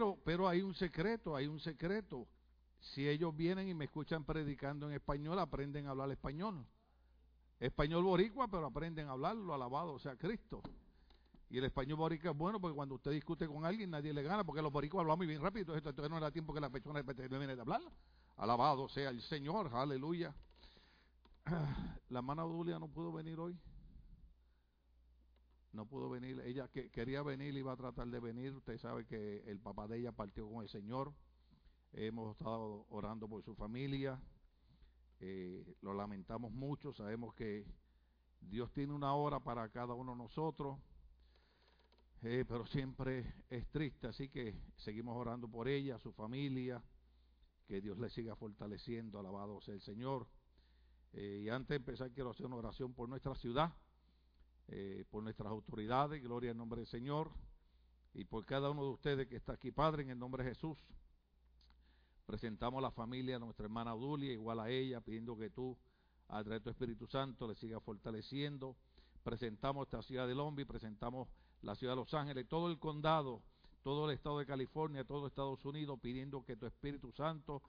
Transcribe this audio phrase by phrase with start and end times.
[0.00, 2.26] Pero, pero hay un secreto, hay un secreto.
[2.78, 6.64] Si ellos vienen y me escuchan predicando en español, aprenden a hablar español.
[7.58, 10.62] Español boricua, pero aprenden a hablarlo, alabado sea Cristo.
[11.50, 14.42] Y el español boricua es bueno porque cuando usted discute con alguien nadie le gana,
[14.42, 17.54] porque los boricuas hablamos muy bien rápido, entonces, no era tiempo que la persona viene
[17.54, 17.82] de hablar.
[18.38, 20.34] Alabado sea el Señor, aleluya.
[22.08, 23.54] La hermana Dulia no pudo venir hoy.
[25.72, 26.40] No pudo venir.
[26.40, 28.54] Ella que quería venir, iba a tratar de venir.
[28.54, 31.12] Usted sabe que el papá de ella partió con el Señor.
[31.92, 34.20] Hemos estado orando por su familia.
[35.20, 36.92] Eh, lo lamentamos mucho.
[36.92, 37.66] Sabemos que
[38.40, 40.78] Dios tiene una hora para cada uno de nosotros.
[42.22, 44.08] Eh, pero siempre es triste.
[44.08, 46.82] Así que seguimos orando por ella, su familia.
[47.66, 49.20] Que Dios le siga fortaleciendo.
[49.20, 50.26] Alabado sea el Señor.
[51.12, 53.72] Eh, y antes de empezar, quiero hacer una oración por nuestra ciudad,
[54.72, 57.32] eh, por nuestras autoridades, gloria en nombre del Señor,
[58.14, 60.78] y por cada uno de ustedes que está aquí, Padre, en el nombre de Jesús.
[62.24, 65.76] Presentamos a la familia de nuestra hermana Dulia, igual a ella, pidiendo que tú,
[66.28, 68.76] a través de tu Espíritu Santo, le siga fortaleciendo.
[69.24, 71.28] Presentamos esta ciudad de Lombi, presentamos
[71.62, 73.42] la ciudad de Los Ángeles, todo el condado,
[73.82, 77.60] todo el estado de California, todo Estados Unidos, pidiendo que tu Espíritu Santo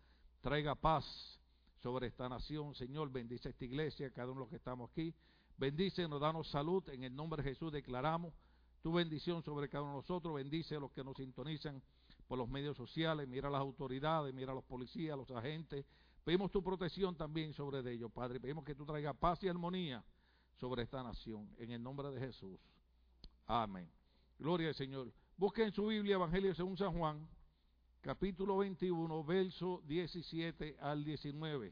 [0.41, 1.39] traiga paz
[1.81, 2.75] sobre esta nación.
[2.75, 5.15] Señor, bendice esta iglesia, cada uno de los que estamos aquí.
[5.61, 6.89] Bendice, nos danos salud.
[6.89, 8.33] En el nombre de Jesús declaramos
[8.81, 10.33] tu bendición sobre cada uno de nosotros.
[10.33, 11.83] Bendice a los que nos sintonizan
[12.27, 13.27] por los medios sociales.
[13.27, 15.85] Mira a las autoridades, mira a los policías, a los agentes.
[16.23, 18.39] Pedimos tu protección también sobre ellos, Padre.
[18.39, 20.03] Pedimos que tú traigas paz y armonía
[20.59, 21.47] sobre esta nación.
[21.59, 22.59] En el nombre de Jesús.
[23.45, 23.87] Amén.
[24.39, 25.13] Gloria al Señor.
[25.37, 27.29] Busquen en su Biblia Evangelio según San Juan
[28.01, 31.71] capítulo 21, verso 17 al 19.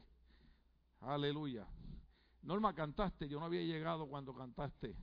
[1.00, 1.66] Aleluya.
[2.42, 4.96] Norma, cantaste, yo no había llegado cuando cantaste.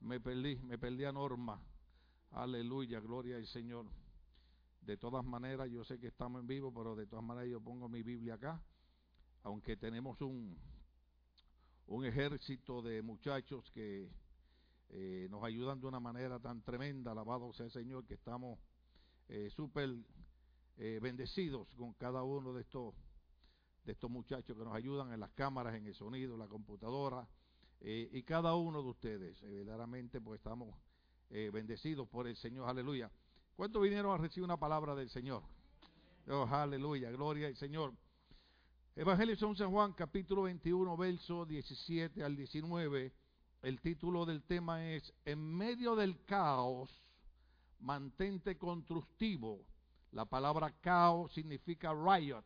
[0.00, 1.60] Me perdí, me perdí a Norma.
[2.30, 3.86] Aleluya, gloria al Señor.
[4.80, 7.88] De todas maneras, yo sé que estamos en vivo, pero de todas maneras yo pongo
[7.88, 8.62] mi Biblia acá.
[9.42, 10.56] Aunque tenemos un,
[11.88, 14.08] un ejército de muchachos que
[14.90, 18.58] eh, nos ayudan de una manera tan tremenda, alabado sea el Señor, que estamos
[19.28, 19.96] eh, súper
[20.76, 22.94] eh, bendecidos con cada uno de estos
[23.88, 27.26] de estos muchachos que nos ayudan en las cámaras, en el sonido, la computadora,
[27.80, 30.74] eh, y cada uno de ustedes, eh, verdaderamente pues estamos
[31.30, 33.10] bendecidos por el Señor, aleluya.
[33.54, 35.42] ¿Cuántos vinieron a recibir una palabra del Señor?
[36.26, 37.92] Oh, aleluya, gloria al Señor.
[38.96, 43.12] Evangelio de San Juan, capítulo 21, verso 17 al 19.
[43.60, 46.90] El título del tema es, en medio del caos,
[47.80, 49.66] mantente constructivo
[50.12, 52.44] la palabra caos significa riot,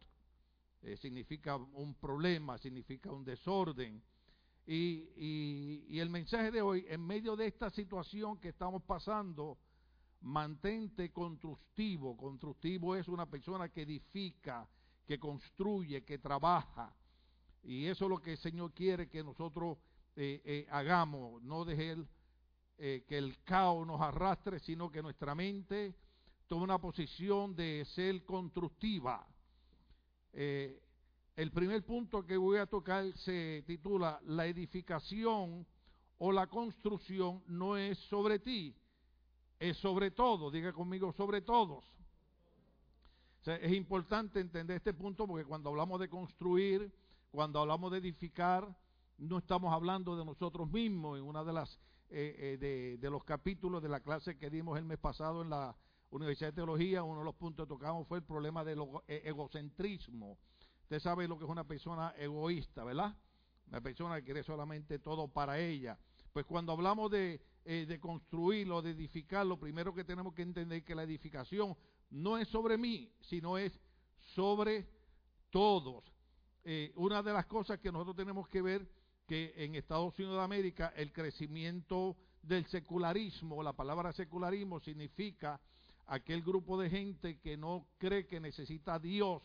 [0.82, 4.02] eh, significa un problema, significa un desorden.
[4.66, 5.08] Y,
[5.88, 9.58] y, el mensaje de hoy, en medio de esta situación que estamos pasando,
[10.20, 12.16] mantente constructivo.
[12.16, 14.68] Constructivo es una persona que edifica,
[15.06, 16.94] que construye, que trabaja.
[17.62, 19.78] Y eso es lo que el Señor quiere que nosotros
[20.16, 21.42] eh, eh, hagamos.
[21.42, 21.98] No dejar
[22.76, 25.94] que el caos nos arrastre, sino que nuestra mente
[26.48, 29.31] toma una posición de ser constructiva.
[30.32, 30.80] Eh,
[31.36, 35.66] el primer punto que voy a tocar se titula La edificación
[36.18, 38.74] o la construcción no es sobre ti,
[39.58, 41.84] es sobre todo, diga conmigo, sobre todos.
[43.44, 46.92] es importante entender este punto porque cuando hablamos de construir,
[47.30, 48.68] cuando hablamos de edificar,
[49.18, 51.18] no estamos hablando de nosotros mismos.
[51.18, 51.78] En una de las
[52.10, 55.50] eh, eh, de, de, los capítulos de la clase que dimos el mes pasado en
[55.50, 55.74] la
[56.12, 60.38] Universidad de Teología, uno de los puntos que tocamos fue el problema del e-, egocentrismo.
[60.82, 63.16] Usted sabe lo que es una persona egoísta, ¿verdad?
[63.68, 65.98] Una persona que quiere solamente todo para ella.
[66.32, 70.84] Pues cuando hablamos de, eh, de construirlo, de edificar, lo primero que tenemos que entender
[70.84, 71.74] que la edificación
[72.10, 73.80] no es sobre mí, sino es
[74.34, 74.86] sobre
[75.48, 76.04] todos.
[76.62, 78.86] Eh, una de las cosas que nosotros tenemos que ver
[79.26, 85.58] que en Estados Unidos de América el crecimiento del secularismo, la palabra secularismo significa
[86.06, 89.42] aquel grupo de gente que no cree que necesita a Dios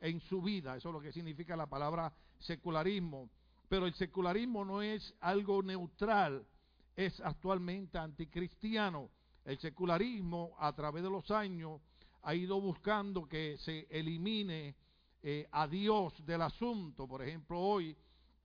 [0.00, 0.76] en su vida.
[0.76, 3.30] Eso es lo que significa la palabra secularismo.
[3.68, 6.46] Pero el secularismo no es algo neutral,
[6.94, 9.10] es actualmente anticristiano.
[9.44, 11.80] El secularismo a través de los años
[12.22, 14.74] ha ido buscando que se elimine
[15.22, 17.08] eh, a Dios del asunto.
[17.08, 17.96] Por ejemplo, hoy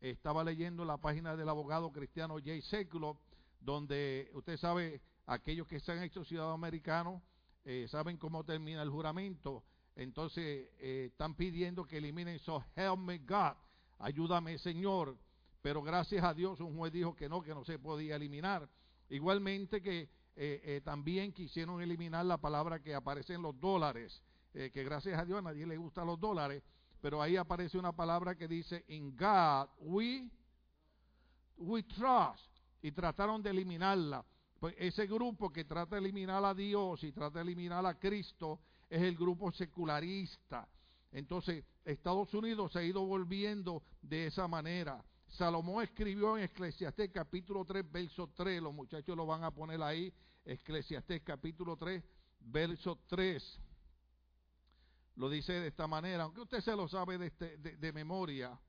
[0.01, 3.17] estaba leyendo la página del abogado cristiano Jay Sekulow,
[3.59, 7.21] donde usted sabe, aquellos que se han hecho ciudadanos americanos
[7.65, 9.63] eh, saben cómo termina el juramento,
[9.95, 13.55] entonces eh, están pidiendo que eliminen so help me God,
[13.99, 15.17] ayúdame Señor,
[15.61, 18.69] pero gracias a Dios un juez dijo que no, que no se podía eliminar.
[19.09, 24.23] Igualmente que eh, eh, también quisieron eliminar la palabra que aparece en los dólares,
[24.53, 26.63] eh, que gracias a Dios a nadie le gustan los dólares,
[27.01, 30.29] pero ahí aparece una palabra que dice, in God we,
[31.57, 32.47] we trust,
[32.81, 34.23] y trataron de eliminarla.
[34.59, 38.59] Pues ese grupo que trata de eliminar a Dios y trata de eliminar a Cristo
[38.89, 40.67] es el grupo secularista.
[41.11, 45.03] Entonces, Estados Unidos se ha ido volviendo de esa manera.
[45.27, 50.13] Salomón escribió en Eclesiastés capítulo 3, verso 3, los muchachos lo van a poner ahí,
[50.43, 52.03] Eclesiastés capítulo 3,
[52.39, 53.59] verso 3.
[55.15, 58.59] Lo dice de esta manera, aunque usted se lo sabe de, este, de memoria.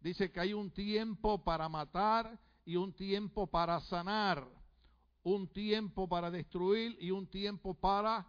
[0.00, 4.46] Dice que hay un tiempo para matar y un tiempo para sanar,
[5.22, 8.26] un tiempo para destruir y un tiempo para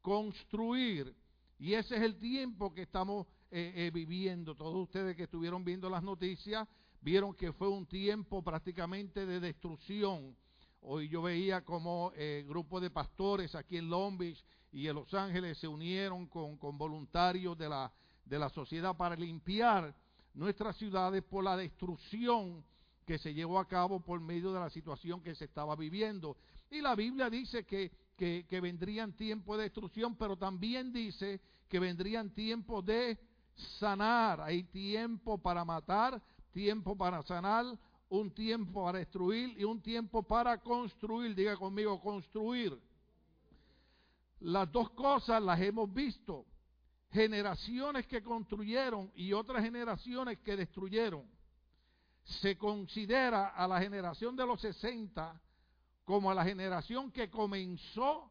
[0.00, 1.14] construir.
[1.58, 4.56] Y ese es el tiempo que estamos eh, eh, viviendo.
[4.56, 6.66] Todos ustedes que estuvieron viendo las noticias
[7.00, 10.36] vieron que fue un tiempo prácticamente de destrucción.
[10.80, 15.14] Hoy yo veía como eh, grupos de pastores aquí en Long Beach y en Los
[15.14, 17.92] Ángeles se unieron con, con voluntarios de la,
[18.24, 19.94] de la sociedad para limpiar
[20.34, 22.64] nuestras ciudades por la destrucción
[23.06, 26.36] que se llevó a cabo por medio de la situación que se estaba viviendo.
[26.70, 32.30] Y la Biblia dice que que, vendrían tiempos de destrucción, pero también dice que vendrían
[32.30, 33.18] tiempos de
[33.78, 34.40] sanar.
[34.40, 36.22] Hay tiempo para matar,
[36.52, 37.66] tiempo para sanar,
[38.08, 41.34] un tiempo para destruir y un tiempo para construir.
[41.34, 42.78] Diga conmigo, construir.
[44.40, 46.46] Las dos cosas las hemos visto.
[47.10, 51.26] Generaciones que construyeron y otras generaciones que destruyeron.
[52.24, 55.40] Se considera a la generación de los 60
[56.04, 58.30] como a la generación que comenzó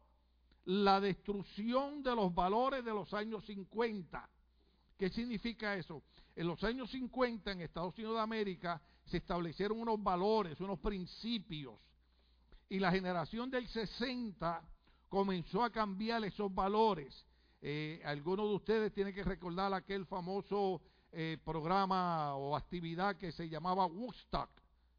[0.64, 4.28] la destrucción de los valores de los años 50.
[4.96, 6.02] ¿Qué significa eso?
[6.36, 11.80] En los años 50 en Estados Unidos de América se establecieron unos valores, unos principios.
[12.68, 14.62] Y la generación del 60
[15.08, 17.26] comenzó a cambiar esos valores.
[17.60, 20.80] Eh, algunos de ustedes tienen que recordar aquel famoso
[21.12, 24.50] eh, programa o actividad que se llamaba Woodstock.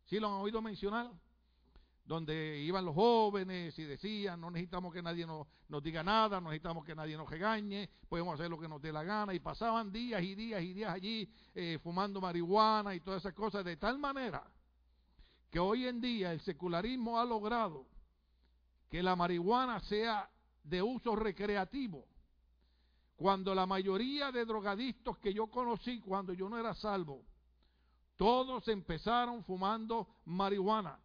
[0.05, 1.11] ¿Sí lo han oído mencionar?
[2.05, 5.47] donde iban los jóvenes y decían, no necesitamos que nadie nos,
[5.81, 9.03] diga nada, no necesitamos que nadie nos regañe, podemos hacer lo que nos dé la
[9.03, 9.33] gana.
[9.33, 13.63] Y pasaban días y días y días allí eh, fumando marihuana y todas esas cosas,
[13.63, 14.43] de tal manera
[15.49, 17.85] que hoy en día el secularismo ha logrado
[18.89, 20.29] que la marihuana sea
[20.63, 22.05] de uso recreativo.
[23.23, 27.23] Cuando la mayoría de drogadictos que yo conocí cuando yo no era salvo,
[28.17, 30.99] todos empezaron fumando marihuana.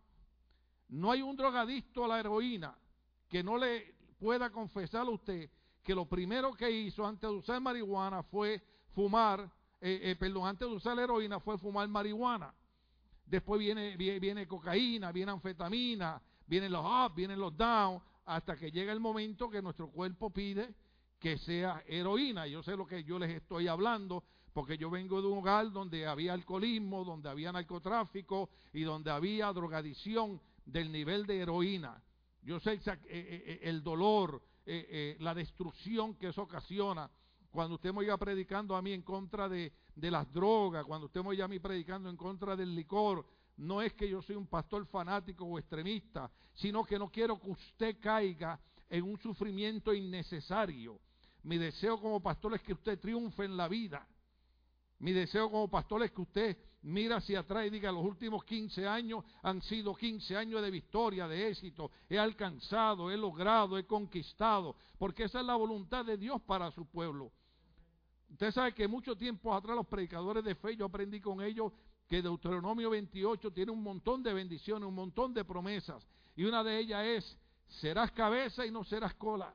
[0.88, 2.76] No hay un drogadicto a la heroína
[3.28, 5.48] que no le pueda confesar a usted
[5.80, 8.60] que lo primero que hizo antes de usar marihuana fue
[8.96, 9.48] fumar,
[9.80, 12.52] eh, eh, perdón, antes de usar la heroína fue fumar marihuana.
[13.26, 18.90] Después viene, viene, cocaína, viene anfetamina, vienen los up, vienen los down, hasta que llega
[18.92, 20.74] el momento que nuestro cuerpo pide
[21.18, 22.46] que sea heroína.
[22.46, 26.06] Yo sé lo que yo les estoy hablando, porque yo vengo de un hogar donde
[26.06, 32.02] había alcoholismo, donde había narcotráfico y donde había drogadicción del nivel de heroína.
[32.42, 34.42] Yo sé el, eh, eh, eh, dolor,
[35.20, 37.10] la destrucción que eso ocasiona.
[37.50, 41.30] Cuando usted me oiga predicando a mí en contra de, las drogas, cuando usted me
[41.30, 43.24] oiga a mí predicando en contra del licor,
[43.56, 47.50] no es que yo soy un pastor fanático o extremista, sino que no quiero que
[47.50, 51.00] usted caiga en un sufrimiento innecesario.
[51.48, 54.06] Mi deseo como pastor es que usted triunfe en la vida.
[54.98, 58.86] Mi deseo como pastor es que usted mira hacia atrás y diga, los últimos 15
[58.86, 61.90] años han sido 15 años de victoria, de éxito.
[62.06, 66.84] He alcanzado, he logrado, he conquistado, porque esa es la voluntad de Dios para su
[66.84, 67.32] pueblo.
[68.28, 71.72] Usted sabe que mucho tiempo atrás los predicadores de fe, yo aprendí con ellos
[72.06, 76.06] que Deuteronomio 28 tiene un montón de bendiciones, un montón de promesas.
[76.36, 77.38] Y una de ellas es,
[77.80, 79.54] serás cabeza y no serás cola.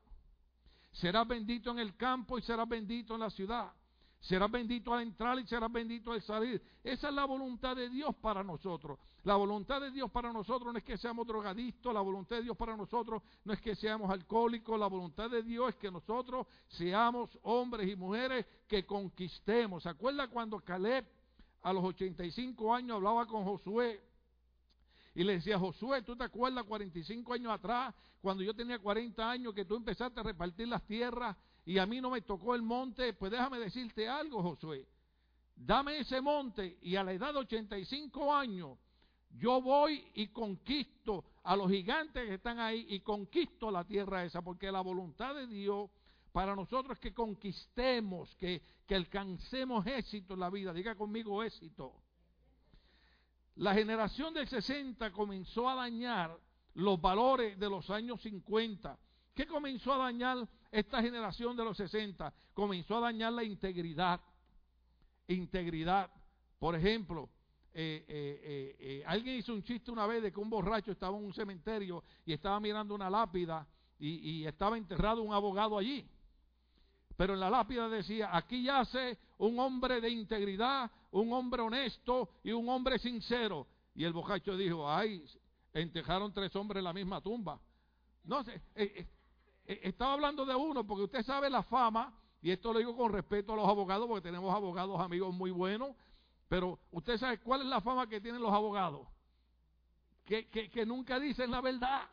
[0.94, 3.72] Serás bendito en el campo y serás bendito en la ciudad.
[4.20, 6.64] Serás bendito al entrar y serás bendito al salir.
[6.82, 8.98] Esa es la voluntad de Dios para nosotros.
[9.24, 12.56] La voluntad de Dios para nosotros no es que seamos drogadictos, la voluntad de Dios
[12.56, 17.38] para nosotros no es que seamos alcohólicos, la voluntad de Dios es que nosotros seamos
[17.42, 19.84] hombres y mujeres que conquistemos.
[19.84, 21.06] ¿Se acuerda cuando Caleb
[21.62, 24.02] a los 85 años hablaba con Josué?
[25.16, 29.54] Y le decía, Josué, ¿tú te acuerdas 45 años atrás, cuando yo tenía 40 años,
[29.54, 33.14] que tú empezaste a repartir las tierras y a mí no me tocó el monte,
[33.14, 34.88] pues déjame decirte algo, Josué.
[35.56, 38.78] Dame ese monte y a la edad de 85 años
[39.38, 44.42] yo voy y conquisto a los gigantes que están ahí y conquisto la tierra esa,
[44.42, 45.90] porque la voluntad de Dios
[46.32, 50.74] para nosotros es que conquistemos, que, que alcancemos éxito en la vida.
[50.74, 52.03] Diga conmigo éxito.
[53.56, 56.38] La generación del 60 comenzó a dañar
[56.74, 58.98] los valores de los años 50.
[59.34, 62.34] ¿Qué comenzó a dañar esta generación de los 60?
[62.54, 64.22] Comenzó a dañar la integridad.
[65.28, 66.10] Integridad.
[66.58, 67.30] Por ejemplo,
[67.74, 71.26] eh, eh, eh, alguien hizo un chiste una vez de que un borracho estaba en
[71.26, 73.68] un cementerio y estaba mirando una lápida
[74.00, 76.06] y, estaba enterrado un abogado allí.
[77.16, 82.52] Pero en la lápida decía, aquí yace un hombre de integridad, un hombre honesto y
[82.52, 83.68] un hombre sincero.
[83.96, 85.24] Y el borracho dijo, ay,
[85.74, 87.60] enterraron tres hombres en la misma tumba.
[88.24, 88.62] No sé,
[89.66, 93.54] estaba hablando de uno porque usted sabe la fama, y esto lo digo con respeto
[93.54, 95.96] a los abogados porque tenemos abogados amigos muy buenos,
[96.50, 99.08] pero usted sabe cuál es la fama que tienen los abogados.
[100.26, 102.08] Que, nunca dicen la verdad.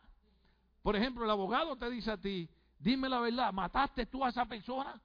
[0.81, 2.49] Por ejemplo, el abogado te dice a ti,
[2.81, 5.01] dime la verdad, ¿mataste tú a esa persona?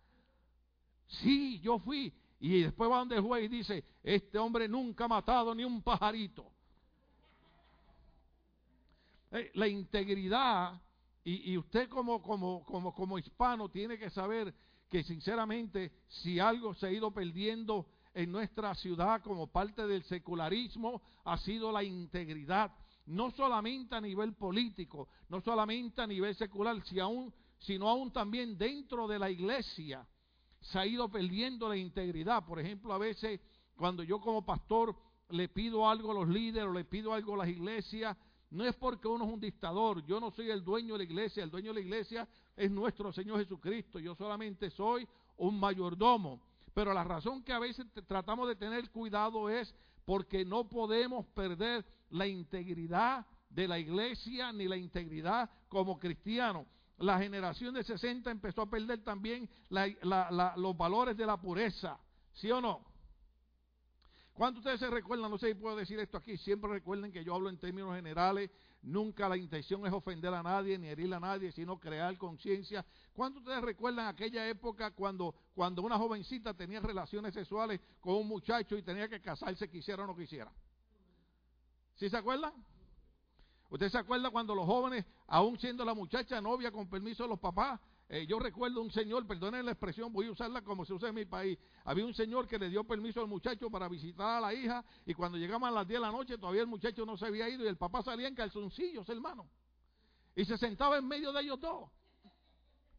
[1.07, 2.13] Sí, yo fui.
[2.39, 5.83] Y después va donde el juez y dice, este hombre nunca ha matado ni un
[5.83, 6.51] pajarito.
[9.31, 10.81] Eh, la integridad,
[11.25, 14.55] y, y, usted como, como, como, como hispano tiene que saber
[14.89, 21.03] que sinceramente si algo se ha ido perdiendo en nuestra ciudad como parte del secularismo
[21.25, 22.73] ha sido la integridad,
[23.07, 26.83] no solamente a nivel político, no solamente a nivel secular,
[27.59, 30.07] sino aún también dentro de la iglesia
[30.61, 32.45] se ha ido perdiendo la integridad.
[32.45, 33.41] Por ejemplo, a veces
[33.77, 34.97] cuando yo como pastor
[35.31, 38.17] le pido algo a los líderes o le pido algo a las iglesias,
[38.51, 41.43] no es porque uno es un dictador, yo no soy el dueño de la iglesia,
[41.43, 46.41] el dueño de la iglesia es nuestro Señor Jesucristo, yo solamente soy un mayordomo.
[46.73, 51.85] Pero la razón que a veces tratamos de tener cuidado es porque no podemos perder
[52.11, 56.67] la integridad de la iglesia ni la integridad como cristiano.
[56.99, 61.99] La generación de 60 empezó a perder también los valores de la pureza,
[62.33, 62.97] ¿sí o no?
[64.37, 65.31] ¿Cuántos ustedes se recuerdan?
[65.31, 66.37] No sé si puedo decir esto aquí.
[66.37, 68.51] Siempre recuerden que yo hablo en términos generales.
[68.83, 72.85] Nunca la intención es ofender a nadie ni herir a nadie, sino crear conciencia.
[73.15, 78.77] ¿Cuántos ustedes recuerdan aquella época cuando, cuando una jovencita tenía relaciones sexuales con un muchacho
[78.77, 80.53] y tenía que casarse, quisiera o no quisiera?
[81.95, 82.53] ¿Sí se acuerdan?
[83.71, 87.39] ¿Usted se acuerda cuando los jóvenes, aún siendo la muchacha novia con permiso de los
[87.39, 91.09] papás, eh, yo recuerdo un señor, perdonen la expresión, voy a usarla como se usa
[91.09, 91.59] en mi país.
[91.85, 95.15] Había un señor que le dio permiso al muchacho para visitar a la hija y
[95.15, 97.65] cuando llegaban a las 10 de la noche todavía el muchacho no se había ido
[97.65, 99.49] y el papá salía en calzoncillos, hermano.
[100.37, 101.91] Y se sentaba en medio de ellos dos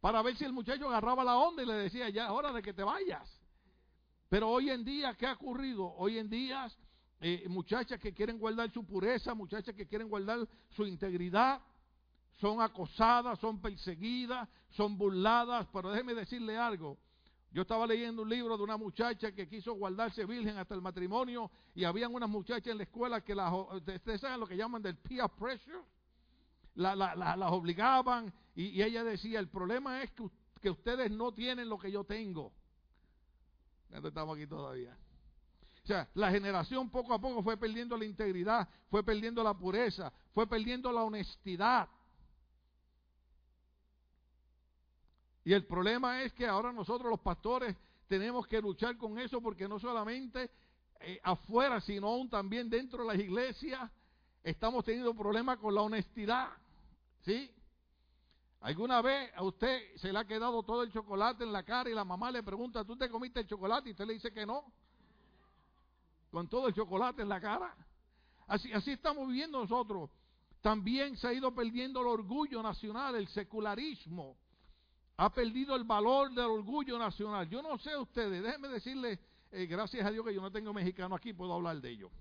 [0.02, 2.62] para ver si el muchacho agarraba la onda y le decía, ya es hora de
[2.62, 3.30] que te vayas.
[4.30, 5.94] Pero hoy en día, ¿qué ha ocurrido?
[5.96, 6.70] Hoy en día,
[7.20, 11.62] eh, muchachas que quieren guardar su pureza, muchachas que quieren guardar su integridad,
[12.38, 16.98] son acosadas, son perseguidas, son burladas, pero déjeme decirle algo.
[17.52, 21.50] Yo estaba leyendo un libro de una muchacha que quiso guardarse virgen hasta el matrimonio
[21.74, 24.98] y habían unas muchachas en la escuela que las, ustedes saben lo que llaman del
[24.98, 25.82] peer pressure,
[26.76, 30.30] la, las obligaban y, ella decía, el problema es que,
[30.62, 32.52] que, ustedes no tienen lo que yo tengo.
[33.90, 34.96] Estamos aquí todavía.
[35.84, 40.12] O sea, la generación poco a poco fue perdiendo la integridad, fue perdiendo la pureza,
[40.34, 41.88] fue perdiendo la honestidad.
[45.48, 47.74] Y el problema es que ahora nosotros los pastores
[48.10, 50.52] tenemos que luchar con eso porque no solamente
[51.00, 53.90] eh, afuera, sino aún también dentro de las iglesias
[54.44, 56.50] estamos teniendo problemas con la honestidad.
[57.22, 57.50] ¿Sí?
[58.60, 61.94] ¿Alguna vez a usted se le ha quedado todo el chocolate en la cara y
[61.94, 63.88] la mamá le pregunta, ¿tú te comiste el chocolate?
[63.88, 64.66] Y usted le dice que no.
[66.30, 67.74] Con todo el chocolate en la cara.
[68.48, 70.10] Así, así estamos viviendo nosotros.
[70.60, 74.36] También se ha ido perdiendo el orgullo nacional, el secularismo
[75.18, 77.50] ha perdido el valor del orgullo nacional.
[77.50, 79.20] Yo no sé ustedes, déjenme decirles,
[79.52, 82.12] eh, gracias a Dios que yo no tengo mexicano aquí, puedo hablar de ello.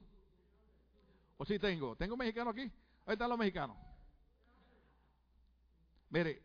[1.37, 1.95] ¿O sí tengo?
[1.97, 2.63] ¿Tengo mexicano aquí?
[3.05, 3.77] Ahí están los mexicanos.
[6.09, 6.43] Mire,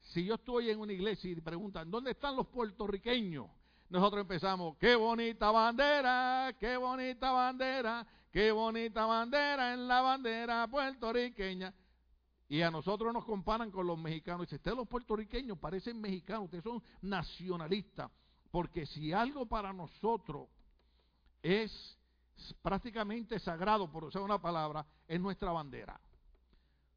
[0.00, 3.46] si yo estoy en una iglesia y preguntan, ¿dónde están los puertorriqueños?
[3.90, 11.72] Nosotros empezamos, qué bonita bandera, qué bonita bandera, qué bonita bandera en la bandera puertorriqueña.
[12.48, 14.42] Y a nosotros nos comparan con los mexicanos.
[14.42, 18.10] Dice, ustedes los puertorriqueños parecen mexicanos, ustedes son nacionalistas.
[18.50, 20.48] Porque si algo para nosotros
[21.42, 21.98] es
[22.62, 26.00] prácticamente sagrado, por usar una palabra, es nuestra bandera.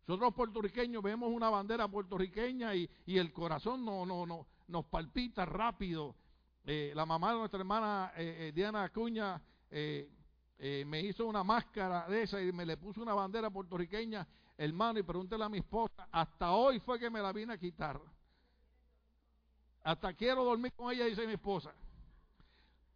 [0.07, 6.15] Nosotros puertorriqueños vemos una bandera puertorriqueña y, el corazón no, no, no, nos palpita rápido.
[6.63, 9.41] Eh, la mamá de nuestra hermana eh, eh, Diana Acuña
[9.71, 14.27] me hizo una máscara de esa y me le puso una bandera puertorriqueña
[14.57, 17.99] hermano, y pregúntele a mi esposa, hasta hoy fue que me la vine a quitar.
[19.83, 21.73] Hasta quiero dormir con ella, dice mi esposa.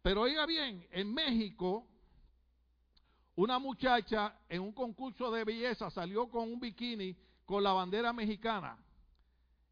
[0.02, 1.86] Pero oiga bien, en México
[3.36, 8.78] una muchacha en un concurso de belleza salió con un bikini con la bandera mexicana.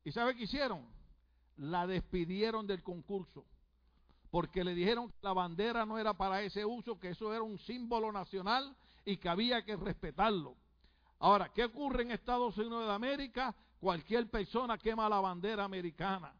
[0.04, 0.86] ¿Y sabe qué hicieron?
[1.56, 3.46] La despidieron del concurso.
[4.30, 7.58] Porque le dijeron que la bandera no era para ese uso, que eso era un
[7.58, 8.76] símbolo nacional
[9.06, 10.56] y que había que respetarlo.
[11.24, 13.54] Ahora, ¿qué ocurre en Estados Unidos de América?
[13.80, 16.34] Cualquier persona quema la bandera americana.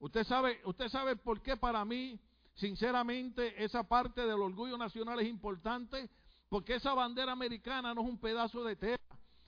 [0.00, 2.18] Usted sabe, usted sabe por qué para mí,
[2.54, 6.10] sinceramente, esa parte del orgullo nacional es importante,
[6.48, 8.98] porque esa bandera americana no es un pedazo de tela.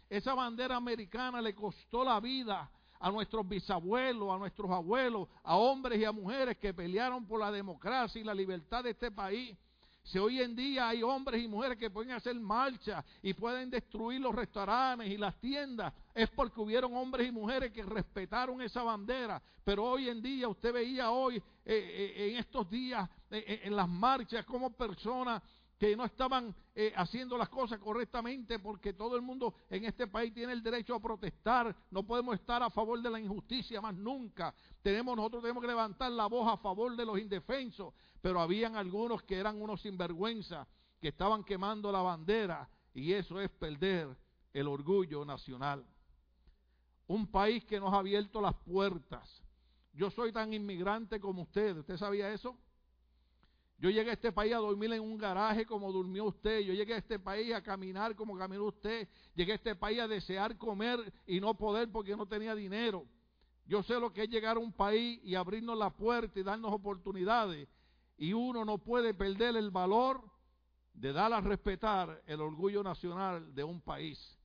[0.08, 5.98] Esa bandera americana le costó la vida a nuestros bisabuelos, a nuestros abuelos, a hombres
[5.98, 9.58] y a mujeres que pelearon por la democracia y la libertad de este país.
[10.06, 14.20] Si hoy en día hay hombres y mujeres que pueden hacer marcha y pueden destruir
[14.20, 19.42] los restaurantes y las tiendas, es porque hubieron hombres y mujeres que respetaron esa bandera.
[19.64, 23.88] Pero hoy en día, usted veía hoy, eh, eh, en estos días, eh, en las
[23.88, 25.42] marchas, como personas
[25.78, 30.32] que no estaban eh, haciendo las cosas correctamente porque todo el mundo en este país
[30.32, 31.74] tiene el derecho a protestar.
[31.90, 34.54] No podemos estar a favor de la injusticia más nunca.
[34.82, 37.92] Tenemos nosotros tenemos que levantar la voz a favor de los indefensos,
[38.26, 40.66] pero habían algunos que eran unos sinvergüenza
[41.00, 44.16] que estaban quemando la bandera y eso es perder
[44.52, 45.86] el orgullo nacional.
[47.06, 49.44] Un país que nos ha abierto las puertas.
[49.92, 51.76] Yo soy tan inmigrante como usted.
[51.76, 52.58] ¿Usted sabía eso?
[53.78, 56.62] Yo llegué a este país a dormir en un garaje como durmió usted.
[56.62, 59.08] Yo llegué a este país a caminar como caminó usted.
[59.36, 63.06] Llegué a este país a desear comer y no poder porque no tenía dinero.
[63.66, 66.72] Yo sé lo que es llegar a un país y abrirnos la puerta y darnos
[66.72, 67.68] oportunidades.
[68.16, 70.22] Y uno no puede perder el valor
[70.94, 74.38] de dar a respetar el orgullo nacional de un país.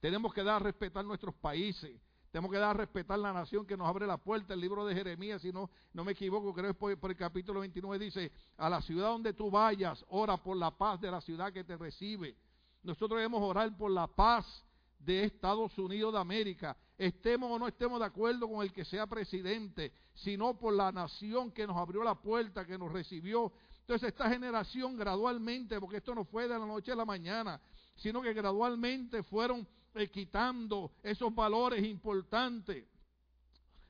[0.00, 2.00] Tenemos que dar a respetar nuestros países.
[2.30, 4.54] Tenemos que dar a respetar la nación que nos abre la puerta.
[4.54, 7.60] El libro de Jeremías, si no, no me equivoco, creo que por, por el capítulo
[7.60, 11.52] 29 dice, a la ciudad donde tú vayas, ora por la paz de la ciudad
[11.52, 12.36] que te recibe.
[12.82, 14.64] Nosotros debemos orar por la paz
[15.00, 16.76] de Estados Unidos de América.
[17.00, 21.50] Estemos o no estemos de acuerdo con el que sea presidente, sino por la nación
[21.50, 23.54] que nos abrió la puerta, que nos recibió.
[23.80, 27.58] Entonces esta generación gradualmente, porque esto no fue de la noche a la mañana,
[27.96, 29.66] sino que gradualmente fueron
[30.12, 32.84] quitando esos valores importantes.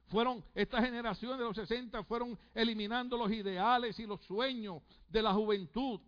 [0.07, 5.35] Fueron, esta generación de los 60 fueron eliminando los ideales y los sueños de la
[5.35, 6.01] juventud.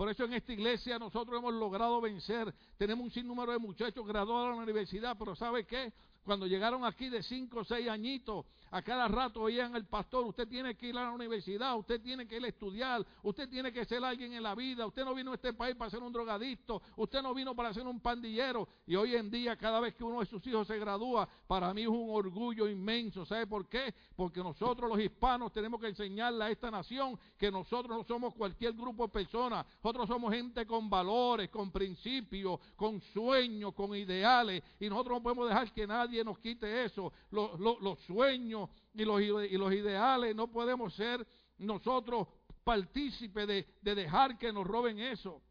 [0.00, 2.54] Por eso en esta iglesia nosotros hemos logrado vencer.
[2.78, 5.92] Tenemos un sinnúmero de muchachos graduados en la universidad, pero ¿sabe qué?
[6.24, 10.46] Cuando llegaron aquí de 5 o 6 añitos, a cada rato oían al pastor, usted
[10.46, 13.84] tiene que ir a la universidad, usted tiene que ir a estudiar, usted tiene que
[13.84, 16.80] ser alguien en la vida, usted no vino a este país para ser un drogadicto,
[16.96, 18.68] usted no vino para ser un pandillero.
[18.86, 21.82] Y hoy en día, cada vez que uno de sus hijos se gradúa, para mí
[21.82, 23.24] es un orgullo inmenso.
[23.24, 23.92] ¿Sabe por qué?
[24.14, 28.74] Porque nosotros los hispanos tenemos que enseñarle a esta nación que nosotros no somos cualquier
[28.74, 34.88] grupo de personas, nosotros somos gente con valores, con principios, con sueños, con ideales, y
[34.88, 38.59] nosotros no podemos dejar que nadie nos quite eso, los, los sueños
[38.94, 41.26] y los, y los ideales, no podemos ser
[41.58, 42.28] nosotros
[42.64, 45.42] partícipes de, de dejar que nos roben eso.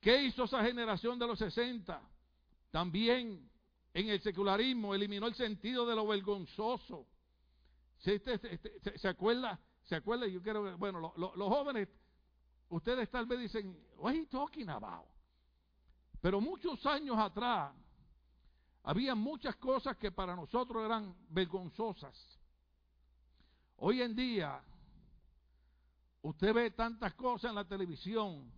[0.00, 2.00] ¿Qué hizo esa generación de los 60?
[2.70, 3.48] También
[3.94, 7.06] en el secularismo eliminó el sentido de lo vergonzoso.
[7.98, 9.60] ¿Se, se, acuerda?
[9.84, 10.26] ¿Se acuerda?
[10.26, 11.88] Yo quiero, bueno, los jóvenes,
[12.68, 15.06] ustedes tal vez dicen, what are talking about?
[16.20, 17.72] Pero muchos años atrás,
[18.84, 22.16] había muchas cosas que para nosotros eran vergonzosas.
[23.76, 24.62] Hoy en día,
[26.22, 28.50] usted ve tantas cosas en la televisión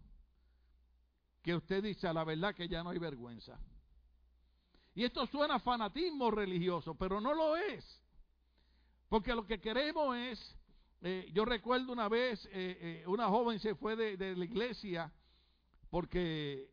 [1.42, 3.58] que usted dice a la verdad que ya no hay vergüenza.
[4.94, 7.84] Y esto suena a fanatismo religioso, pero no lo es.
[9.08, 10.56] Porque lo que queremos es,
[11.02, 15.12] eh, yo recuerdo una vez, eh, eh, una joven se fue de, de la iglesia
[15.90, 16.70] porque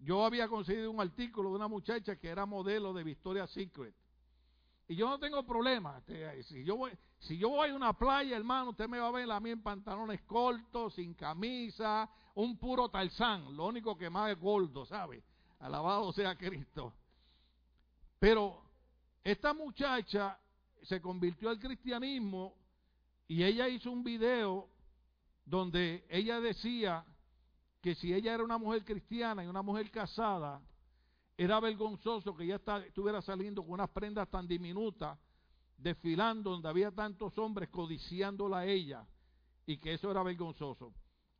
[0.00, 3.94] yo había conseguido un artículo de una muchacha que era modelo de Victoria's Secret.
[4.88, 5.98] Y yo no tengo problema.
[5.98, 9.12] Este, si yo voy, si yo voy a una playa, hermano, usted me va a
[9.12, 13.56] ver a mí en pantalones cortos, sin camisa, un puro tarzán.
[13.56, 15.22] Lo único que más es gordo, ¿sabe?
[15.60, 16.94] Alabado sea Cristo.
[18.18, 18.62] Pero
[19.22, 20.40] esta muchacha
[20.82, 22.54] se convirtió al cristianismo
[23.28, 24.68] y ella hizo un video
[25.44, 27.04] donde ella decía
[27.80, 30.60] que si ella era una mujer cristiana y una mujer casada,
[31.36, 35.18] era vergonzoso que ella estuviera saliendo con unas prendas tan diminutas,
[35.78, 39.06] desfilando donde había tantos hombres codiciándola a ella,
[39.64, 40.92] y que eso era vergonzoso.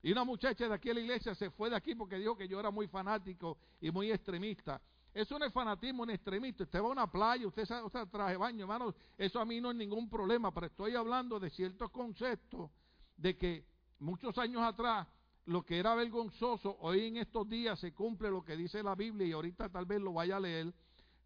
[0.03, 2.49] Y una muchacha de aquí a la iglesia se fue de aquí porque dijo que
[2.49, 4.81] yo era muy fanático y muy extremista.
[5.13, 6.65] Eso no es fanatismo ni extremista.
[6.65, 8.95] Usted va a una playa, usted, usted traje baño, hermano.
[9.19, 12.71] Eso a mí no es ningún problema, pero estoy hablando de ciertos conceptos
[13.17, 13.67] de que
[13.99, 15.07] muchos años atrás,
[15.51, 19.27] lo que era vergonzoso, hoy en estos días se cumple lo que dice la Biblia
[19.27, 20.73] y ahorita tal vez lo vaya a leer,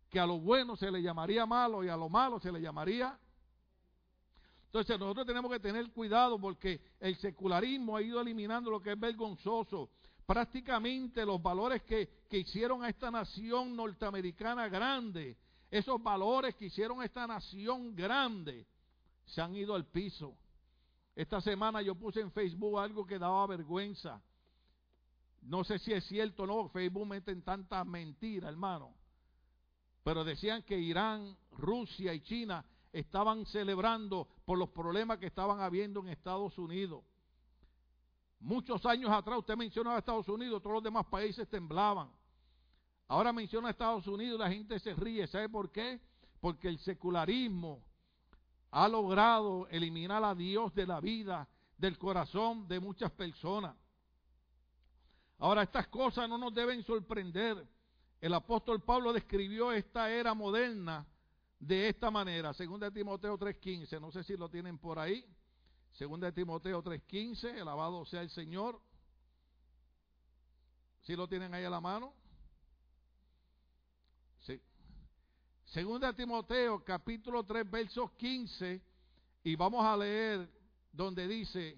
[0.09, 3.19] que a lo bueno se le llamaría malo y a lo malo se le llamaría.
[4.65, 8.99] Entonces nosotros tenemos que tener cuidado porque el secularismo ha ido eliminando lo que es
[8.99, 9.91] vergonzoso.
[10.25, 15.37] Prácticamente los valores que, que hicieron a esta nación norteamericana grande,
[15.71, 18.67] esos valores que hicieron a esta nación grande,
[19.27, 20.35] se han ido al piso.
[21.15, 24.21] Esta semana yo puse en Facebook algo que daba vergüenza.
[25.43, 28.95] No sé si es cierto o no, Facebook mete tantas mentiras, hermano.
[30.03, 36.01] Pero decían que Irán, Rusia y China estaban celebrando por los problemas que estaban habiendo
[36.01, 37.05] en Estados Unidos.
[38.41, 42.11] Muchos años atrás usted mencionó a Estados Unidos, todos los demás países temblaban.
[43.09, 45.27] Ahora menciona a Estados Unidos, la gente se ríe.
[45.27, 46.01] ¿Sabe por qué?
[46.41, 47.83] Porque el secularismo
[48.77, 53.77] ha logrado eliminar a Dios de la vida, del corazón de muchas personas.
[55.39, 57.65] Ahora, estas cosas no nos deben sorprender.
[58.21, 61.07] El apóstol Pablo describió esta era moderna
[61.61, 62.53] de esta manera.
[62.53, 65.25] Segunda de Timoteo 3.15, no sé si lo tienen por ahí.
[65.93, 68.83] Segunda de Timoteo 3.15, alabado sea el Señor.
[71.03, 72.13] Si lo tienen ahí a la mano?
[75.75, 78.81] Segunda Timoteo capítulo 3 versos 15
[79.43, 80.49] y vamos a leer
[80.93, 81.77] donde dice,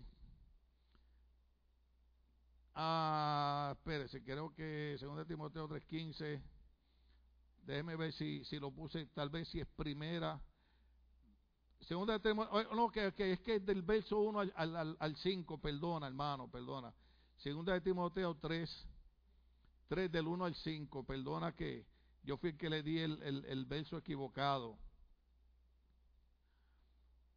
[2.74, 6.42] ah, espérese, creo que Segunda Timoteo 3 15,
[7.62, 10.38] déjeme ver si, si lo puse, tal vez si es primera.
[11.80, 16.50] Segunda Timoteo, no, que, es que es del verso 1 al, al, 5, perdona hermano,
[16.50, 16.92] perdona.
[17.38, 18.88] Segunda de Timoteo 3,
[19.88, 21.95] 3 del 1 al 5, perdona que
[22.26, 24.76] yo fui el que le di el, verso equivocado.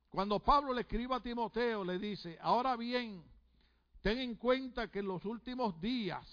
[0.10, 3.23] Cuando Pablo le escribe a Timoteo, le dice, ahora bien,
[4.02, 6.25] ten en cuenta que en los últimos días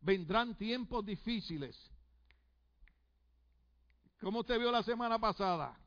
[0.00, 1.78] vendrán tiempos difíciles.
[4.22, 5.78] ¿Cómo usted vio la semana pasada?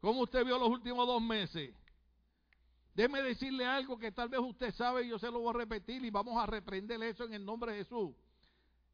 [0.00, 1.74] ¿Cómo usted vio los últimos dos meses?
[2.94, 6.02] Déjeme decirle algo que tal vez usted sabe y yo se lo voy a repetir
[6.02, 8.16] y vamos a reprender eso en el nombre de Jesús.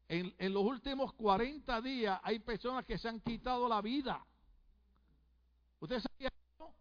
[0.07, 4.25] En, los últimos 40 días hay personas que se han quitado la vida.
[5.79, 6.73] ¿Usted sabía eso?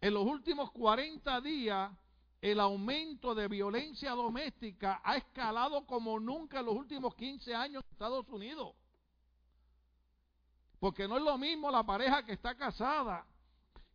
[0.00, 1.92] En los últimos 40 días
[2.40, 7.92] el aumento de violencia doméstica ha escalado como nunca en los últimos 15 años en
[7.92, 8.74] Estados Unidos.
[10.78, 13.26] Porque no es lo mismo la pareja que está casada,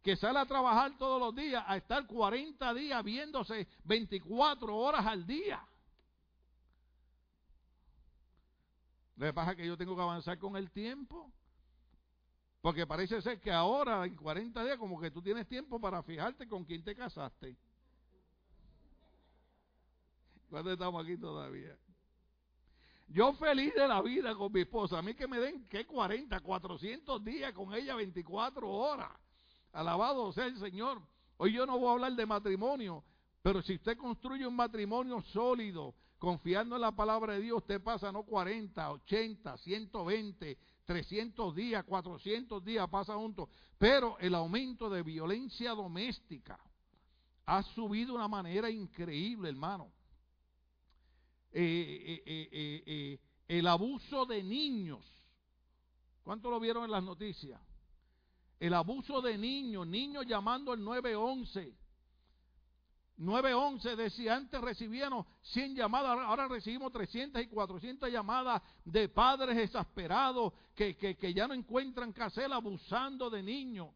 [0.02, 5.26] que sale a trabajar todos los días, a estar 40 días viéndose 24 horas al
[5.26, 5.64] día.
[9.16, 11.32] Lo que pasa que yo tengo que avanzar con el tiempo.
[12.62, 16.48] Porque parece ser que ahora, en 40 días, como que tú tienes tiempo para fijarte
[16.48, 17.58] con quién te casaste.
[20.50, 21.76] ¿Cuándo estamos aquí todavía?
[23.08, 25.00] Yo feliz de la vida con mi esposa.
[25.00, 26.40] A mí que me den, ¿qué 40?
[26.40, 29.12] 400 días con ella, 24 horas.
[29.74, 31.02] Alabado sea el Señor.
[31.38, 33.04] Hoy yo no voy a hablar de matrimonio,
[33.42, 38.12] pero si usted construye un matrimonio sólido, confiando en la palabra de Dios, usted pasa
[38.12, 43.50] no 40, 80, 120, 300 días, 400 días pasa juntos.
[43.80, 46.60] Pero el aumento de violencia doméstica
[47.48, 49.92] ha subido de una manera increíble, hermano.
[51.54, 55.04] Eh, eh, eh, el abuso de niños.
[56.22, 57.60] ¿Cuánto lo vieron en las noticias?
[58.60, 61.81] El abuso de niños, niños llamando al 911
[63.22, 70.54] 911 decía, antes recibíamos 100 llamadas, ahora recibimos 300 y 400 llamadas de padres exasperados
[70.74, 73.90] que, que, ya no encuentran qué hacer abusando de niños.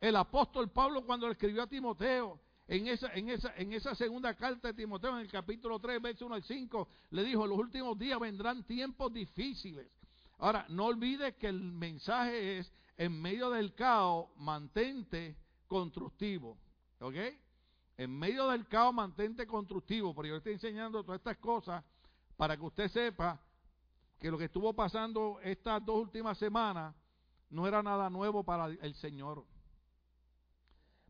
[0.00, 4.34] El apóstol Pablo cuando le escribió a Timoteo, en esa, en, esa, en esa segunda
[4.34, 7.96] carta de Timoteo, en el capítulo 3, verso 1 al 5, le dijo, los últimos
[7.96, 9.86] días vendrán tiempos difíciles.
[10.38, 15.36] Ahora, no olvides que el mensaje es, en medio del caos, mantente
[15.68, 16.58] constructivo.
[16.98, 17.14] ¿Ok?
[18.00, 21.84] En medio del caos mantente constructivo, porque yo estoy enseñando todas estas cosas
[22.34, 23.38] para que usted sepa
[24.18, 26.94] que lo que estuvo pasando estas dos últimas semanas
[27.50, 29.44] no era nada nuevo para el Señor.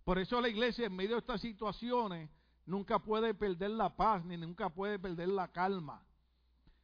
[0.03, 2.29] Por eso la iglesia en medio de estas situaciones
[2.67, 6.05] nunca puede perder la paz ni nunca puede perder la calma.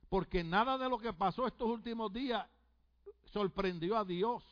[0.09, 2.47] Porque nada de lo que pasó estos últimos días
[3.33, 4.45] sorprendió a Dios.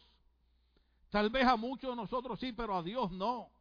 [1.10, 3.53] Tal vez a muchos de nosotros sí, pero a Dios no.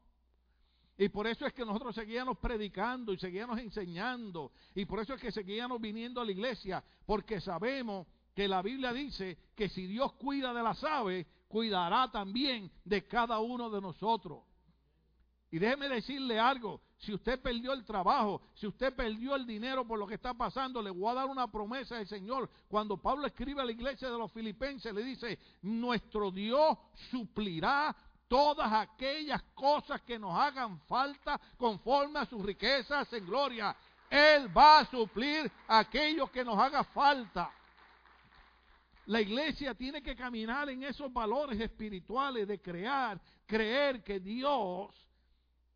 [0.98, 4.52] Y por eso es que nosotros seguíamos predicando y seguíamos enseñando.
[4.76, 6.84] Y por eso es que seguíamos viniendo a la iglesia.
[7.06, 12.72] Porque sabemos que la Biblia dice que si Dios cuida de las aves, cuidará también
[12.84, 14.44] de cada uno de nosotros.
[15.52, 20.00] Y déjeme decirle algo, si usted perdió el trabajo, si usted perdió el dinero por
[20.00, 22.50] lo que está pasando, le voy a dar una promesa del Señor.
[22.68, 26.76] Cuando Pablo escribe a la iglesia de los filipenses, le dice, nuestro Dios
[27.12, 27.96] suplirá
[28.34, 33.76] todas aquellas cosas que nos hagan falta conforme a sus riquezas en gloria.
[34.10, 37.52] Él va a suplir aquello que nos haga falta.
[39.06, 44.90] La iglesia tiene que caminar en esos valores espirituales de crear, creer que Dios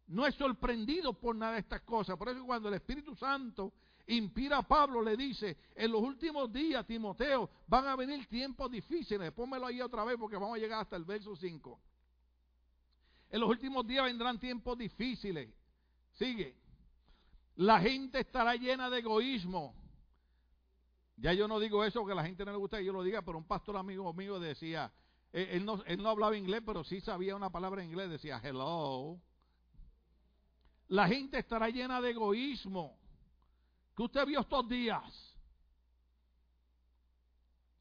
[0.07, 2.17] no es sorprendido por nada de estas cosas.
[2.17, 3.71] Por eso cuando el Espíritu Santo
[4.07, 9.31] inspira a Pablo, le dice, en los últimos días, Timoteo, van a venir tiempos difíciles.
[9.31, 11.79] Pónmelo ahí otra vez porque vamos a llegar hasta el verso 5.
[13.29, 15.49] En los últimos días vendrán tiempos difíciles.
[16.13, 16.55] Sigue.
[17.55, 19.75] La gente estará llena de egoísmo.
[21.17, 23.03] Ya yo no digo eso porque a la gente no le gusta que yo lo
[23.03, 24.91] diga, pero un pastor amigo mío decía,
[25.33, 28.39] él, él, no, él no hablaba inglés, pero sí sabía una palabra en inglés, decía
[28.43, 29.19] hello.
[30.89, 32.97] La gente estará llena de egoísmo.
[33.95, 35.35] Que usted vio estos días.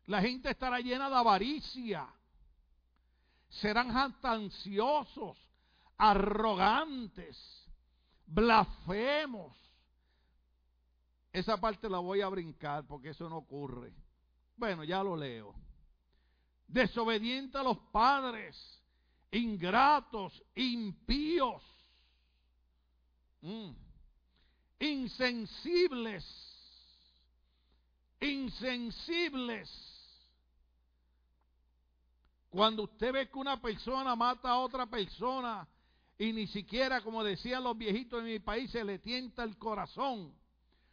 [0.07, 2.09] La gente estará llena de avaricia.
[3.49, 5.39] Serán jactanciosos,
[5.97, 7.37] arrogantes,
[8.27, 9.57] blasfemos.
[11.33, 13.93] Esa parte la voy a brincar porque eso no ocurre.
[14.57, 15.55] Bueno, ya lo leo.
[16.67, 18.57] Desobediente a los padres,
[19.31, 21.63] ingratos, impíos
[23.47, 23.71] Mm.
[24.81, 26.25] Insensibles.
[28.21, 29.71] Insensibles.
[32.57, 35.69] Cuando usted ve que una persona mata a otra persona
[36.17, 40.35] y ni siquiera, como decían los viejitos en mi país, se le tienta el corazón.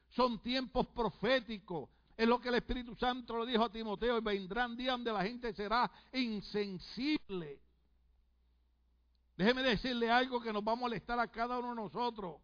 [0.09, 1.89] Son tiempos proféticos.
[2.17, 4.17] Es lo que el Espíritu Santo lo dijo a Timoteo.
[4.17, 7.61] Y vendrán días donde la gente será insensible.
[9.37, 12.41] Déjeme decirle algo que nos va a molestar a cada uno de nosotros.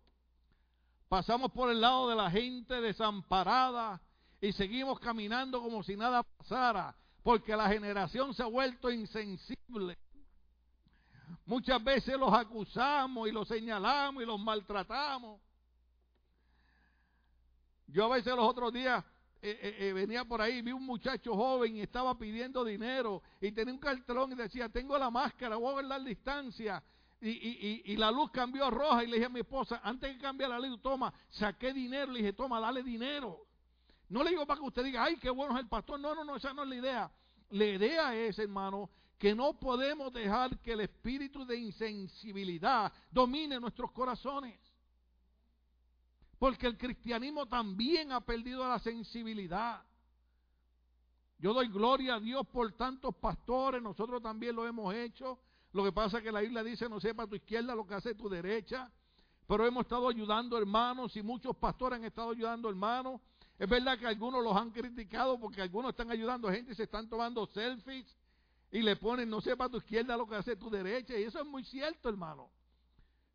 [1.10, 4.02] Pasamos por el lado de la gente desamparada
[4.40, 9.98] y seguimos caminando como si nada pasara, porque la generación se ha vuelto insensible.
[11.46, 15.42] Muchas veces los acusamos y los señalamos y los maltratamos.
[17.88, 19.04] Yo a veces los otros días
[19.42, 23.52] eh, eh, eh, venía por ahí, vi un muchacho joven y estaba pidiendo dinero y
[23.52, 26.84] tenía un cartelón y decía, tengo la máscara, voy a la distancia.
[27.22, 30.48] Y, la luz cambió a roja y le dije a mi esposa, antes que cambie
[30.48, 33.46] la luz, toma, saqué dinero, le dije, toma, dale dinero.
[34.10, 36.00] No le digo para que usted diga, ay, qué bueno es el pastor.
[36.00, 37.12] No, no, no, esa no es la idea.
[37.52, 43.92] La idea es, hermano, que no podemos dejar que el espíritu de insensibilidad domine nuestros
[43.92, 44.60] corazones.
[46.40, 49.84] Porque el cristianismo también ha perdido la sensibilidad.
[51.38, 55.40] Yo doy gloria a Dios por tantos pastores, nosotros también lo hemos hecho.
[55.74, 58.16] Lo que pasa es que la Biblia dice, no sepa tu izquierda lo que hace
[58.16, 58.92] tu derecha.
[59.48, 63.22] Pero hemos estado ayudando hermanos y muchos pastores han estado ayudando hermanos.
[63.60, 66.84] Es verdad que algunos los han criticado porque algunos están ayudando a gente y se
[66.84, 68.06] están tomando selfies
[68.72, 71.18] y le ponen, no sepa tu izquierda lo que hace tu derecha.
[71.18, 72.50] Y eso es muy cierto, hermano.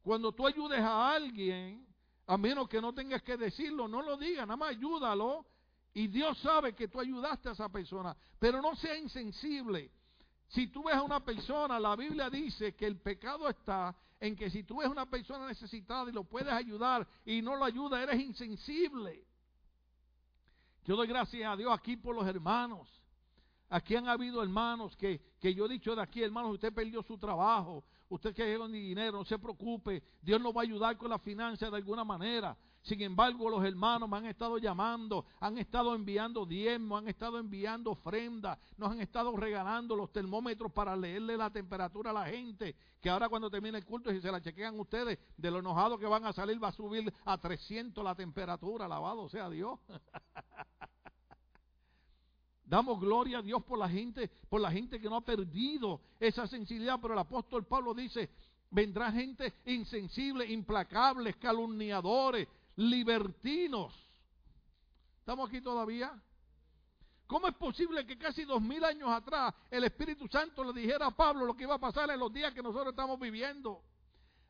[0.02, 1.86] Cuando tú ayudes a alguien,
[2.26, 5.44] a menos que no tengas que decirlo, no lo digas, nada más ayúdalo.
[5.92, 9.90] Y Dios sabe que tú ayudaste a esa persona, pero no sea insensible.
[10.48, 14.48] Si tú ves a una persona, la Biblia dice que el pecado está en que
[14.48, 18.02] si tú ves a una persona necesitada y lo puedes ayudar y no lo ayuda,
[18.02, 19.26] eres insensible.
[20.84, 22.88] Yo doy gracias a Dios aquí por los hermanos.
[23.70, 27.16] Aquí han habido hermanos que, que yo he dicho de aquí, hermanos, usted perdió su
[27.16, 31.10] trabajo, usted que llegó ni dinero, no se preocupe, Dios nos va a ayudar con
[31.10, 32.56] la finanza de alguna manera.
[32.82, 37.92] Sin embargo, los hermanos me han estado llamando, han estado enviando diezmos, han estado enviando
[37.92, 43.08] ofrendas, nos han estado regalando los termómetros para leerle la temperatura a la gente, que
[43.08, 46.26] ahora cuando termine el culto, si se la chequean ustedes, de lo enojado que van
[46.26, 49.80] a salir, va a subir a 300 la temperatura, alabado sea Dios.
[52.66, 56.46] Damos gloria a Dios por la gente, por la gente que no ha perdido esa
[56.46, 58.30] sensibilidad, pero el apóstol Pablo dice,
[58.70, 63.92] vendrá gente insensible, implacables, calumniadores, libertinos.
[65.18, 66.12] ¿Estamos aquí todavía?
[67.26, 71.10] ¿Cómo es posible que casi dos mil años atrás el Espíritu Santo le dijera a
[71.10, 73.82] Pablo lo que iba a pasar en los días que nosotros estamos viviendo?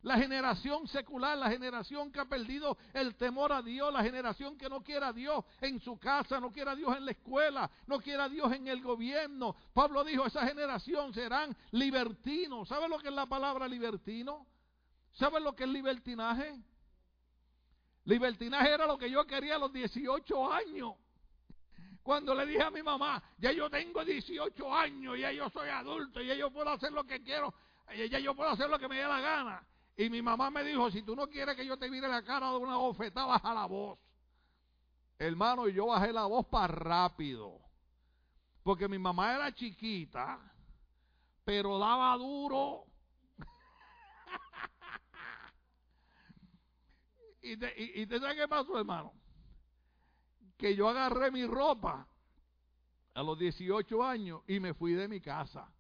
[0.05, 4.69] La generación secular, la generación que ha perdido el temor a Dios, la generación que
[4.69, 7.99] no quiere a Dios en su casa, no quiere a Dios en la escuela, no
[7.99, 9.57] quiere a Dios en el gobierno.
[9.73, 12.69] Pablo dijo, esa generación serán libertinos.
[12.69, 14.47] ¿Sabe lo que es la palabra libertino?
[15.13, 16.55] ¿Sabe lo que es libertinaje?
[18.05, 20.97] Libertinaje era lo que yo quería a los 18 años.
[22.03, 26.21] Cuando le dije a mi mamá, ya yo tengo 18 años, ya yo soy adulto,
[26.21, 27.55] ya yo puedo hacer lo que quiero,
[27.97, 29.67] ya yo puedo hacer lo que me dé la gana.
[29.97, 32.51] Y mi mamá me dijo, si tú no quieres que yo te mire la cara
[32.51, 33.99] de una bofetada, baja la voz.
[35.19, 37.61] Hermano, y yo bajé la voz para rápido.
[38.65, 40.41] Porque mi mamá era chiquita,
[41.45, 42.87] pero daba duro.
[47.43, 49.13] y, te, y, te sabes qué pasó, hermano?
[50.57, 52.09] Que yo agarré mi ropa
[53.15, 55.73] a los 18 años y me fui de mi casa.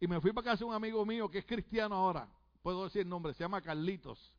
[0.00, 2.28] Y me fui para casa de un amigo mío que es cristiano ahora.
[2.62, 4.34] Puedo decir el nombre, se llama Carlitos.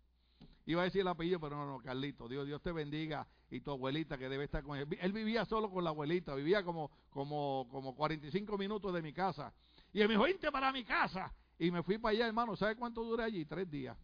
[0.66, 2.30] Iba a decir el apellido, pero no, no, Carlitos.
[2.30, 4.88] Dios, Dios te bendiga y tu abuelita que debe estar con él.
[5.00, 9.54] Él vivía solo con la abuelita, vivía como, como, como 45 minutos de mi casa.
[9.92, 11.34] Y él me dijo, vente para mi casa.
[11.58, 12.56] Y me fui para allá, hermano.
[12.56, 13.46] ¿Sabe cuánto duré allí?
[13.46, 13.98] Tres días.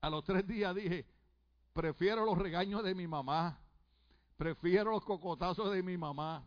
[0.00, 1.06] A los tres días dije,
[1.72, 3.58] prefiero los regaños de mi mamá.
[4.36, 6.44] Prefiero los cocotazos de mi mamá.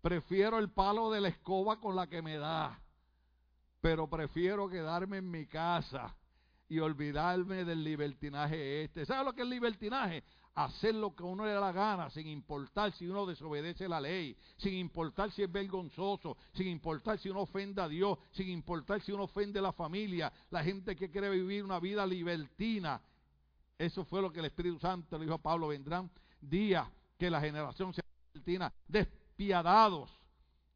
[0.00, 2.80] Prefiero el palo de la escoba con la que me da.
[3.82, 6.16] Pero prefiero quedarme en mi casa
[6.68, 9.04] y olvidarme del libertinaje este.
[9.04, 10.22] ¿Sabe lo que es libertinaje?
[10.54, 14.36] Hacer lo que uno le da la gana, sin importar si uno desobedece la ley,
[14.56, 19.10] sin importar si es vergonzoso, sin importar si uno ofende a Dios, sin importar si
[19.10, 23.02] uno ofende a la familia, la gente que quiere vivir una vida libertina.
[23.76, 26.08] Eso fue lo que el Espíritu Santo le dijo a Pablo, vendrán
[26.40, 26.86] días
[27.18, 30.08] que la generación sea libertina, despiadados.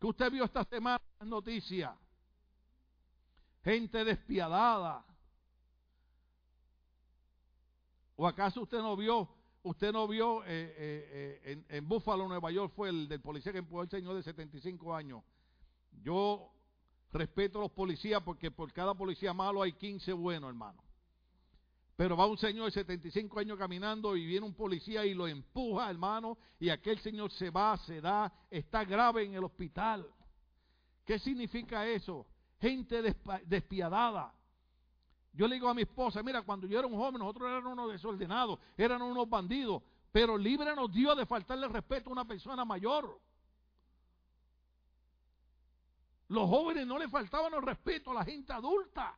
[0.01, 1.97] Que usted vio esta semana en noticias.
[3.67, 5.05] Gente despiadada
[8.15, 9.29] ¿O acaso usted no vio,
[9.63, 13.59] usted no vio eh, eh, eh, en, Búfalo, Nueva York, fue el del policía que
[13.59, 15.23] empujó al señor de 75 años?
[16.03, 16.51] Yo
[17.13, 20.83] respeto a los policías porque por cada policía malo hay 15 buenos, hermano.
[21.95, 25.91] Pero va un señor de 75 años caminando y viene un policía y lo empuja,
[25.91, 30.07] hermano, y aquel señor se va, se da, está grave en el hospital.
[31.05, 32.27] ¿Qué significa eso?
[32.61, 33.03] Gente
[33.45, 34.33] despiadada.
[35.33, 37.93] Yo le digo a mi esposa, mira, cuando yo era un joven, nosotros éramos unos
[37.93, 43.21] desordenados, eran unos bandidos, pero líbranos Dios de faltarle respeto a una persona mayor.
[46.29, 49.17] Los jóvenes no le faltaban el respeto a la gente adulta.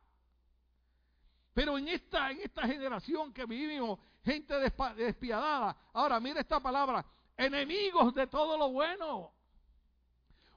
[1.53, 4.53] Pero en esta, en esta generación que vivimos, gente
[4.95, 5.75] despiadada.
[5.93, 9.31] Ahora, mira esta palabra, enemigos de todo lo bueno.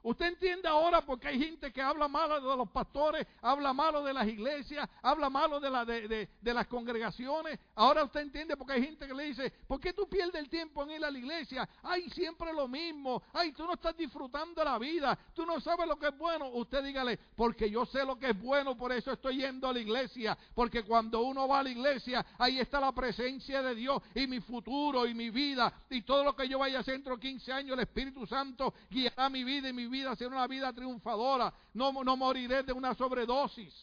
[0.03, 4.13] Usted entiende ahora porque hay gente que habla malo de los pastores, habla malo de
[4.13, 7.57] las iglesias, habla malo de, la, de, las congregaciones.
[7.73, 10.83] Ahora usted entiende porque hay gente que le dice, ¿por qué tú pierdes el tiempo
[10.83, 11.67] en ir a la iglesia?
[11.81, 13.23] Ay, siempre lo mismo.
[13.31, 15.17] Ay, tú no estás disfrutando la vida.
[15.33, 16.49] Tú no sabes lo que es bueno.
[16.49, 19.79] Usted dígale, porque yo sé lo que es bueno, por eso estoy yendo a la
[19.79, 20.37] iglesia.
[20.53, 24.41] Porque cuando uno va a la iglesia, ahí está la presencia de Dios y mi
[24.41, 27.53] futuro y mi vida y todo lo que yo vaya a hacer dentro de 15
[27.53, 31.53] años, el Espíritu Santo guiará mi vida y mi vida vida una vida triunfadora.
[31.73, 33.73] No, no moriré de una sobredosis.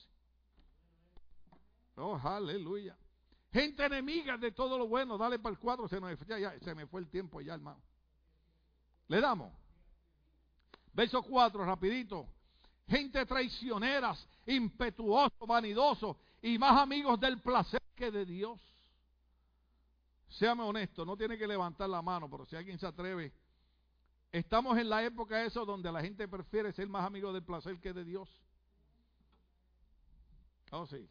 [1.97, 2.97] Oh, aleluya.
[3.53, 5.17] Gente enemiga de todo lo bueno.
[5.17, 5.89] Dale para el cuadro.
[5.89, 5.99] Se,
[6.61, 7.81] se me fue el tiempo ya, hermano.
[9.09, 9.53] Le damos.
[10.93, 12.27] Verso 4, rapidito.
[12.89, 18.61] Gente traicioneras, impetuoso, vanidoso y más amigos del placer que de Dios.
[20.29, 23.33] Séame honesto, no tiene que levantar la mano, pero si alguien se atreve
[24.33, 27.93] Estamos en la época eso donde la gente prefiere ser más amigo del placer que
[27.93, 28.29] de Dios.
[30.71, 31.09] Oh, sí.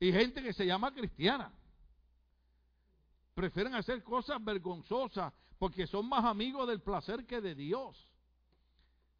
[0.00, 1.52] Y gente que se llama cristiana.
[3.34, 8.08] Prefieren hacer cosas vergonzosas porque son más amigos del placer que de Dios.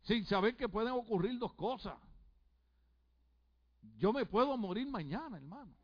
[0.05, 1.99] Sin saber que pueden ocurrir dos cosas.
[3.99, 5.75] Yo me puedo morir mañana, hermano.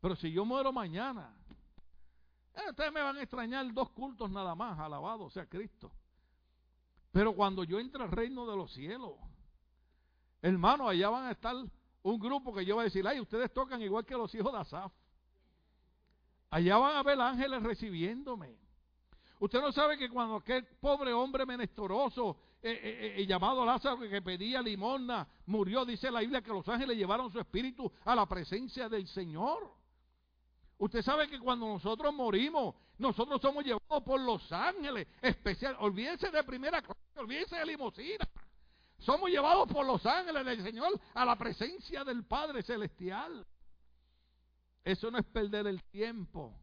[0.00, 1.34] Pero si yo muero mañana,
[2.58, 5.92] eh, ustedes me van a extrañar dos cultos nada más, alabado sea Cristo.
[7.12, 9.14] Pero cuando yo entre al reino de los cielos,
[10.42, 11.56] hermano, allá van a estar
[12.02, 14.58] un grupo que yo voy a decir, ay, ustedes tocan igual que los hijos de
[14.58, 14.92] Asaf.
[16.50, 18.56] Allá van a ver ángeles recibiéndome.
[19.40, 24.20] Usted no sabe que cuando aquel pobre hombre menestoroso eh, eh, eh llamado Lázaro que
[24.20, 28.88] pedía limosna murió, dice la Biblia que los ángeles llevaron su espíritu a la presencia
[28.88, 29.77] del Señor.
[30.78, 35.76] Usted sabe que cuando nosotros morimos, nosotros somos llevados por los ángeles, especial.
[35.80, 38.28] Olvídense de primera clase, olvídense de limosina.
[38.98, 43.44] Somos llevados por los ángeles del Señor a la presencia del Padre Celestial.
[44.84, 46.54] Eso no es perder el tiempo.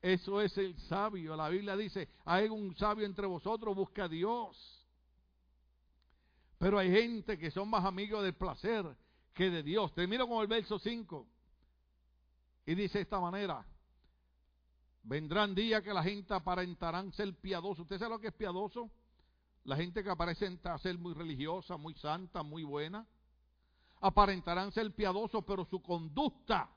[0.00, 1.36] Eso es el sabio.
[1.36, 4.86] La Biblia dice, hay un sabio entre vosotros, busca a Dios.
[6.58, 8.84] Pero hay gente que son más amigos del placer
[9.32, 9.94] que de Dios.
[9.94, 11.26] Termino con el verso 5.
[12.64, 13.64] Y dice de esta manera,
[15.02, 17.82] vendrán días que la gente aparentarán ser piadoso.
[17.82, 18.90] ¿Usted sabe lo que es piadoso?
[19.64, 23.06] La gente que aparece a ser muy religiosa, muy santa, muy buena.
[24.00, 26.68] aparentarán ser piadosos, pero su conducta,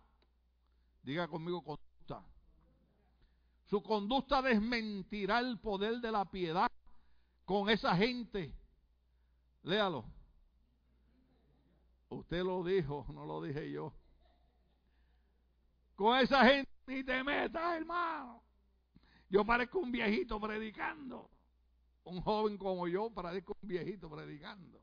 [1.01, 2.23] diga conmigo conducta,
[3.65, 6.69] su conducta desmentirá el poder de la piedad
[7.45, 8.53] con esa gente.
[9.63, 10.05] Léalo.
[12.09, 13.91] Usted lo dijo, no lo dije yo.
[15.95, 18.43] Con esa gente ni te metas, hermano.
[19.29, 21.29] Yo parezco un viejito predicando.
[22.03, 24.79] Un joven como yo parezco un viejito predicando.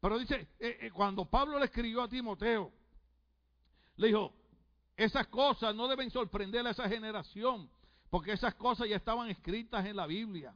[0.00, 2.72] Pero dice, eh, eh, cuando Pablo le escribió a Timoteo,
[3.96, 4.32] le dijo,
[4.96, 7.70] esas cosas no deben sorprender a esa generación,
[8.08, 10.54] porque esas cosas ya estaban escritas en la Biblia.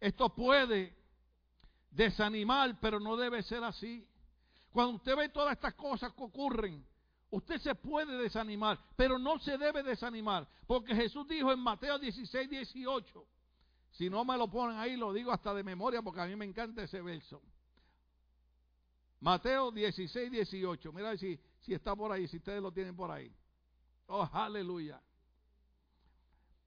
[0.00, 0.96] Esto puede
[1.90, 4.06] desanimar, pero no debe ser así.
[4.70, 6.84] Cuando usted ve todas estas cosas que ocurren,
[7.30, 12.50] usted se puede desanimar, pero no se debe desanimar, porque Jesús dijo en Mateo 16,
[12.50, 13.26] 18,
[13.92, 16.44] si no me lo ponen ahí, lo digo hasta de memoria, porque a mí me
[16.44, 17.42] encanta ese verso.
[19.20, 23.32] Mateo 16, 18, mira si, si está por ahí, si ustedes lo tienen por ahí.
[24.06, 25.00] Oh, aleluya.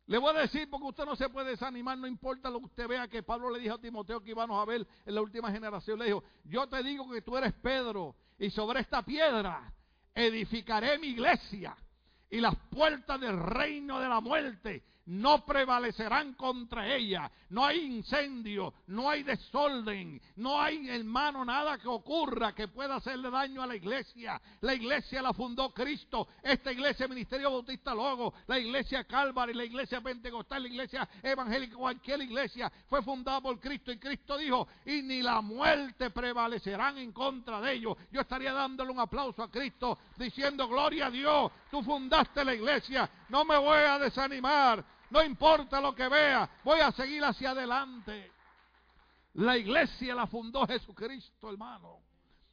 [0.06, 2.88] Le voy a decir porque usted no se puede desanimar, no importa lo que usted
[2.88, 5.98] vea que Pablo le dijo a Timoteo que íbamos a ver en la última generación.
[5.98, 9.74] Le dijo, yo te digo que tú eres Pedro y sobre esta piedra
[10.16, 11.76] edificaré mi iglesia
[12.30, 17.30] y las puertas del reino de la muerte no prevalecerán contra ella.
[17.50, 23.30] No hay incendio, no hay desorden, no hay, hermano, nada que ocurra que pueda hacerle
[23.30, 24.42] daño a la iglesia.
[24.62, 26.28] La iglesia la fundó Cristo.
[26.42, 32.22] Esta iglesia, Ministerio Bautista Logo, la iglesia Calvary, la iglesia Pentecostal, la iglesia evangélica, cualquier
[32.22, 33.92] iglesia fue fundada por Cristo.
[33.92, 37.98] Y Cristo dijo, y ni la muerte prevalecerán en contra de ellos.
[38.12, 43.10] Yo estaría dándole un aplauso a Cristo diciendo, gloria a Dios, tú fundaste la iglesia,
[43.34, 44.86] no me voy a desanimar.
[45.10, 48.32] No importa lo que vea, voy a seguir hacia adelante.
[49.34, 51.98] La iglesia la fundó Jesucristo, hermano.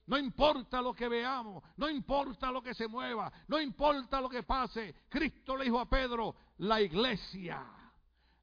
[0.07, 4.43] No importa lo que veamos, no importa lo que se mueva, no importa lo que
[4.43, 4.95] pase.
[5.11, 7.63] Cristo le dijo a Pedro, la iglesia,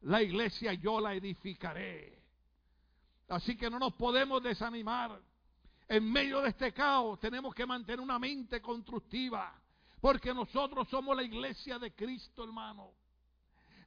[0.02, 2.22] la iglesia yo la edificaré.
[3.30, 5.20] Así que no nos podemos desanimar.
[5.90, 9.60] En medio de este caos tenemos que mantener una mente constructiva,
[10.00, 12.92] porque nosotros somos la iglesia de Cristo, hermano.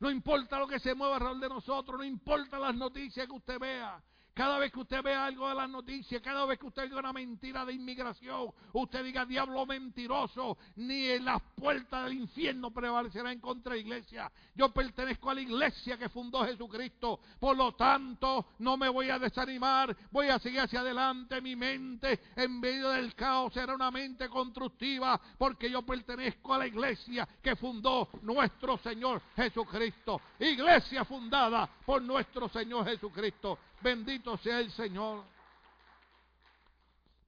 [0.00, 3.58] No importa lo que se mueva alrededor de nosotros, no importa las noticias que usted
[3.58, 4.02] vea.
[4.41, 7.12] Cada vez que usted vea algo de las noticias, cada vez que usted vea una
[7.12, 13.41] mentira de inmigración, usted diga diablo mentiroso, ni en las puertas del infierno prevalecerá en
[13.41, 14.32] contra de la iglesia.
[14.55, 19.18] Yo pertenezco a la iglesia que fundó Jesucristo, por lo tanto no me voy a
[19.18, 21.43] desanimar, voy a seguir hacia adelante.
[21.43, 26.66] Mi mente en medio del caos será una mente constructiva, porque yo pertenezco a la
[26.66, 30.18] iglesia que fundó nuestro Señor Jesucristo.
[30.38, 33.59] Iglesia fundada por nuestro Señor Jesucristo.
[33.83, 35.24] Bendito sea el Señor.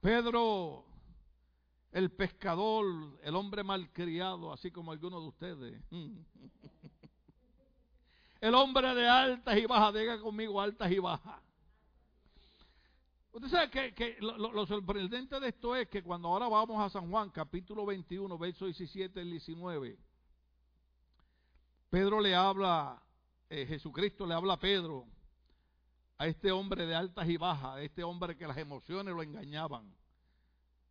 [0.01, 0.85] Pedro,
[1.93, 2.85] el pescador,
[3.23, 5.83] el hombre malcriado, así como algunos de ustedes.
[8.41, 11.41] El hombre de altas y bajas, diga conmigo altas y bajas.
[13.31, 17.31] Usted sabe que, lo, sorprendente de esto es que cuando ahora vamos a San Juan,
[17.31, 19.97] capítulo 21, verso 17 y 19,
[21.89, 23.01] Pedro le habla,
[23.49, 25.07] eh, Jesucristo le habla a Pedro
[26.23, 29.93] a este hombre de altas y bajas, a este hombre que las emociones lo engañaban.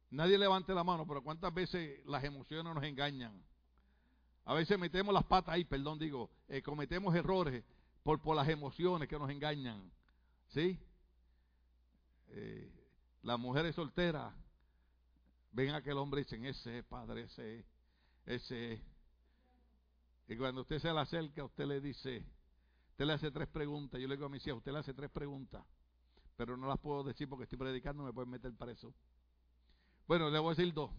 [0.10, 3.42] Nadie levante la mano, pero ¿cuántas veces las emociones nos engañan?
[4.44, 7.64] A veces metemos las patas ahí, perdón, digo, eh, cometemos errores
[8.04, 9.90] por, por las emociones que nos engañan.
[10.50, 10.78] ¿Sí?
[12.32, 12.70] Eh,
[13.24, 14.34] las mujeres solteras
[15.54, 17.66] ven a aquel hombre y dicen, ese padre, ese,
[18.26, 18.82] ese.
[20.28, 22.22] Y cuando usted se le acerca, usted le dice,
[22.92, 24.00] Usted le hace tres preguntas.
[24.00, 25.64] Yo le digo a mis hijos, usted le hace tres preguntas.
[26.36, 28.94] Pero no las puedo decir porque estoy predicando, me pueden meter preso.
[30.08, 30.92] Bueno, le voy a decir dos.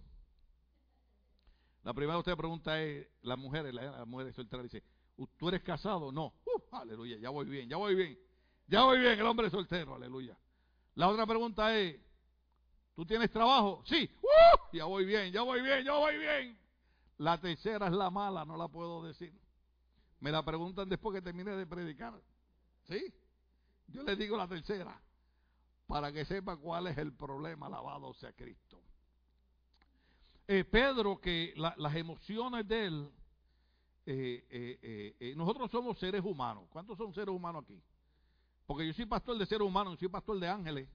[1.84, 4.84] La primera usted pregunta es, la mujer, la, mujer soltera dice,
[5.36, 6.12] ¿tú eres casado?
[6.12, 6.32] No.
[6.47, 8.18] Uh, aleluya, ya voy bien, ya voy bien.
[8.68, 10.38] Ya voy bien, el hombre soltero, aleluya.
[10.95, 12.01] La otra pregunta es,
[12.95, 13.82] ¿tú tienes trabajo?
[13.84, 14.09] Sí.
[14.22, 16.59] Uh, ya voy bien, ya voy bien, ya voy bien.
[17.18, 19.32] La tercera es la mala, no la puedo decir.
[20.23, 22.14] Me la preguntan después que termine de predicar.
[22.85, 23.12] ¿Sí?
[23.89, 24.97] Yo les digo la tercera,
[25.89, 28.81] para que sepa cuál es el problema, alabado sea Cristo.
[30.47, 33.11] Eh, Pedro, que las emociones de él,
[34.07, 36.68] eh, eh, nosotros somos seres humanos.
[36.70, 37.83] ¿Cuántos son seres humanos aquí?
[38.64, 40.89] Porque yo soy pastor de seres humanos, yo soy pastor de ángeles.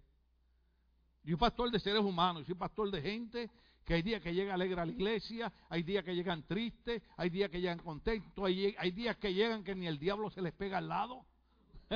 [1.23, 3.51] Yo soy pastor de seres humanos, yo soy pastor de gente
[3.87, 7.29] que hay días que llegan alegre a la iglesia, hay días que llegan tristes, hay
[7.29, 10.79] días que llegan contentos, hay, días que llegan que ni el diablo se les pega
[10.79, 11.23] al lado.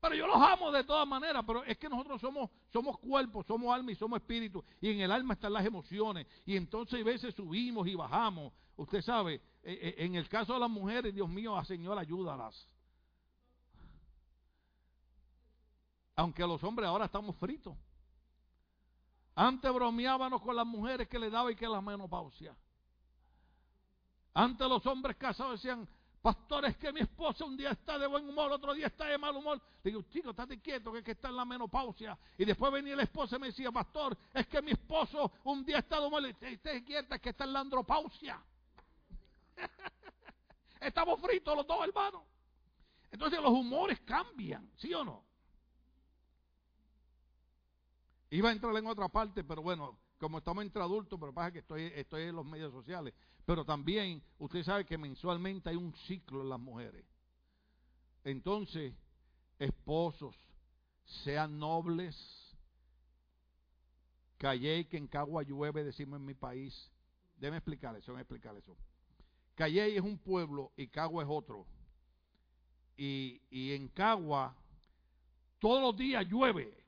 [0.00, 3.72] Pero yo los amo de todas maneras, pero es que nosotros somos, somos cuerpo, somos
[3.72, 7.34] alma y somos espíritu, y en el alma están las emociones, y entonces a veces
[7.36, 8.52] subimos y bajamos.
[8.74, 12.68] Usted sabe, eh, eh, en el caso de las mujeres, Dios mío, a Señor, ayúdalas.
[16.16, 17.76] Aunque a los hombres ahora estamos fritos.
[19.34, 22.54] Antes bromeábamos con las mujeres que le daba y que la menopausia.
[24.34, 25.88] Antes los hombres casados decían,
[26.20, 29.18] pastor, es que mi esposa un día está de buen humor, otro día está de
[29.18, 29.60] mal humor.
[29.82, 32.18] Le digo, chico, estate quieto, que es que está en la menopausia.
[32.36, 35.78] Y después venía la esposa y me decía, pastor, es que mi esposo un día
[35.78, 36.24] está de humor.
[36.26, 38.42] Esté quieta, es que está en la andropausia.
[40.80, 42.22] Estamos fritos los dos, hermanos.
[43.10, 45.31] Entonces los humores cambian, ¿sí o no?
[48.32, 51.58] Iba a entrar en otra parte, pero bueno, como estamos entre adultos, pero pasa que
[51.58, 53.12] estoy, estoy en los medios sociales.
[53.44, 57.04] Pero también, usted sabe que mensualmente hay un ciclo en las mujeres.
[58.24, 58.94] Entonces,
[59.58, 60.34] esposos,
[61.24, 62.16] sean nobles,
[64.38, 66.90] Calley, que en Cagua llueve, decimos en mi país.
[67.36, 68.74] Déjeme explicar eso, déjeme explicar eso.
[69.56, 71.66] Calley es un pueblo y Cagua es otro.
[72.96, 74.56] Y en Cagua
[75.58, 76.81] todos los días llueve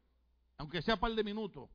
[0.59, 1.69] aunque sea par de minutos.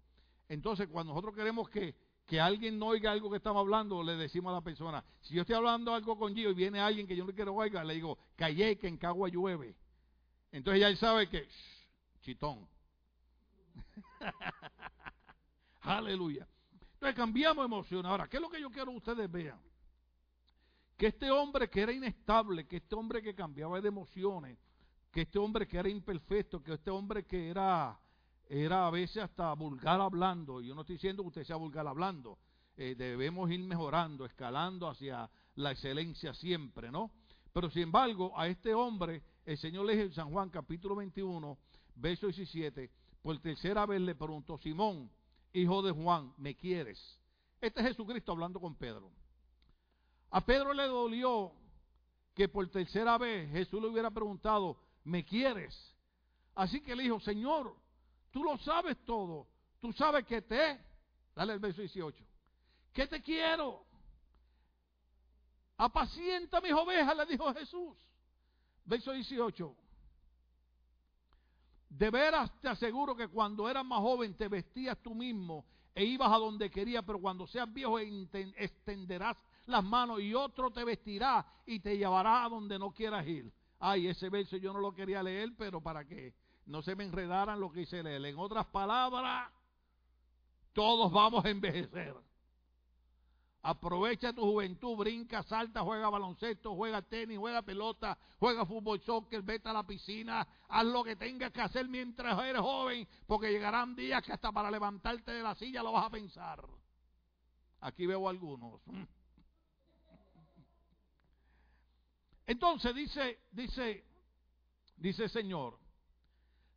[0.47, 4.51] Entonces, cuando nosotros queremos que, que alguien no oiga algo que estamos hablando, le decimos
[4.51, 7.25] a la persona, si yo estoy hablando algo con Gio y viene alguien que yo
[7.25, 9.75] no quiero oiga, le digo, callé que en Cagua llueve.
[10.51, 11.47] Entonces ya él sabe que,
[12.21, 12.67] chitón.
[15.81, 16.47] Aleluya.
[16.93, 18.05] Entonces cambiamos emoción.
[18.05, 19.59] Ahora, ¿qué es lo que yo quiero que ustedes vean?
[20.97, 24.57] Que este hombre que era inestable, que este hombre que cambiaba de emociones,
[25.11, 27.97] que este hombre que era imperfecto, que este hombre que era
[28.49, 30.59] era a veces hasta vulgar hablando.
[30.59, 32.39] Yo no estoy diciendo que usted sea vulgar hablando.
[32.75, 37.11] Eh, debemos ir mejorando, escalando hacia la excelencia siempre, ¿no?
[37.53, 41.57] Pero sin embargo, a este hombre, el Señor le dijo en San Juan capítulo 21,
[41.95, 42.89] verso 17,
[43.21, 45.11] por tercera vez le preguntó, Simón,
[45.53, 47.19] hijo de Juan, ¿me quieres?
[47.61, 49.11] Este es Jesucristo hablando con Pedro.
[50.31, 51.51] A Pedro le dolió
[52.33, 55.75] que por tercera vez Jesús le hubiera preguntado, ¿me quieres?
[56.55, 57.75] Así que le dijo, Señor,
[58.31, 59.47] Tú lo sabes todo.
[59.79, 60.79] Tú sabes que te,
[61.35, 62.23] dale el verso 18,
[62.93, 63.85] que te quiero.
[65.77, 67.97] Apacienta mis ovejas, le dijo Jesús.
[68.83, 69.75] Verso 18.
[71.89, 75.65] De veras te aseguro que cuando eras más joven te vestías tú mismo
[75.95, 80.83] e ibas a donde querías, pero cuando seas viejo extenderás las manos y otro te
[80.83, 83.51] vestirá y te llevará a donde no quieras ir.
[83.79, 86.33] Ay, ese verso yo no lo quería leer, pero ¿para qué?
[86.69, 88.23] No se me enredaran lo que hice leer.
[88.23, 89.51] En otras palabras,
[90.71, 92.15] todos vamos a envejecer.
[93.63, 99.67] Aprovecha tu juventud, brinca, salta, juega baloncesto, juega tenis, juega pelota, juega fútbol, soccer, vete
[99.67, 104.23] a la piscina, haz lo que tengas que hacer mientras eres joven, porque llegarán días
[104.23, 106.63] que hasta para levantarte de la silla lo vas a pensar.
[107.81, 108.79] Aquí veo algunos.
[112.45, 114.05] Entonces dice, dice,
[114.97, 115.88] dice el Señor,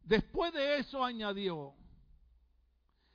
[0.04, 1.74] Después de eso añadió,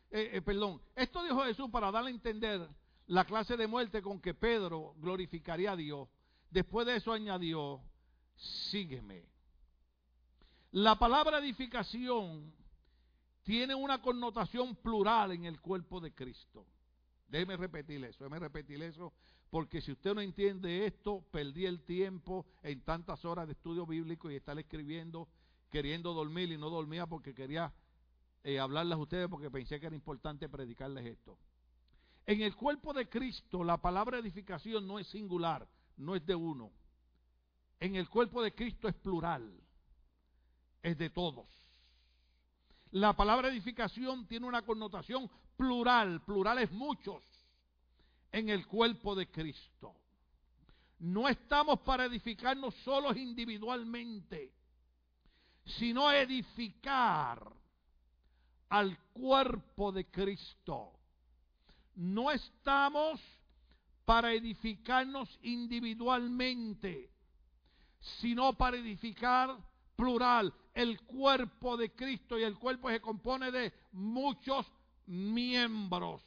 [0.10, 2.68] eh, eh, perdón, esto dijo Jesús para darle a entender
[3.08, 6.08] la clase de muerte con que Pedro glorificaría a Dios.
[6.50, 7.82] Después de eso añadió,
[8.36, 9.26] sígueme.
[10.72, 12.54] La palabra edificación
[13.44, 16.66] tiene una connotación plural en el cuerpo de Cristo.
[17.28, 19.14] Déjeme repetir eso, déjeme repetir eso,
[19.50, 24.30] porque si usted no entiende esto, perdí el tiempo en tantas horas de estudio bíblico
[24.30, 25.28] y estar escribiendo
[25.70, 27.74] queriendo dormir y no dormía porque quería
[28.43, 31.38] eh, hablarles a ustedes porque pensé que era importante predicarles esto.
[32.26, 36.72] En el cuerpo de Cristo la palabra edificación no es singular, no es de uno.
[37.80, 39.61] En el cuerpo de Cristo es plural,
[40.82, 41.47] es de todos.
[42.91, 47.24] La palabra edificación tiene una connotación plural, plurales muchos,
[48.32, 49.93] en el cuerpo de Cristo.
[50.99, 54.53] No estamos para edificarnos solos individualmente
[55.68, 57.51] sino edificar
[58.70, 60.93] al cuerpo de Cristo.
[61.95, 63.22] No estamos
[64.05, 67.11] para edificarnos individualmente,
[68.22, 69.57] sino para edificar
[69.95, 74.65] plural el cuerpo de Cristo y el cuerpo se compone de muchos
[75.07, 76.24] miembros.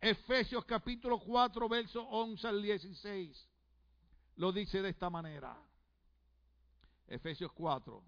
[0.00, 3.48] Efesios capítulo 4, verso 11 al 16,
[4.36, 5.56] lo dice de esta manera.
[7.06, 8.02] Efesios 4,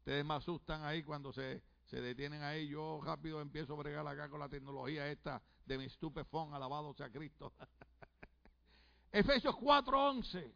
[0.00, 2.68] Ustedes me asustan ahí cuando se, detienen ahí.
[2.68, 6.54] Yo rápido empiezo a bregar acá con la tecnología esta de mi estupefón.
[6.54, 7.52] Alabado sea Cristo.
[9.12, 10.54] Efesios 4:11.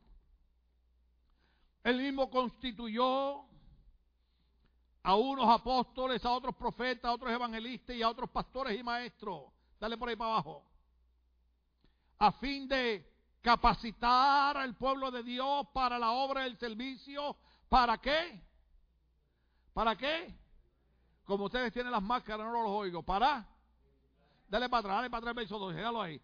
[1.85, 3.45] Él mismo constituyó
[5.03, 9.53] a unos apóstoles, a otros profetas, a otros evangelistas y a otros pastores y maestros.
[9.79, 10.65] Dale por ahí para abajo.
[12.17, 17.37] A fin de capacitar al pueblo de Dios para la obra del servicio.
[17.69, 18.54] ¿Para qué?
[19.75, 20.33] ¿Para qué?
[21.25, 23.03] Como ustedes tienen las máscaras, no los oigo.
[23.03, 23.47] ¿Para?
[24.49, 26.21] Dale para atrás, dale para atrás el verso 2, déjalo ahí.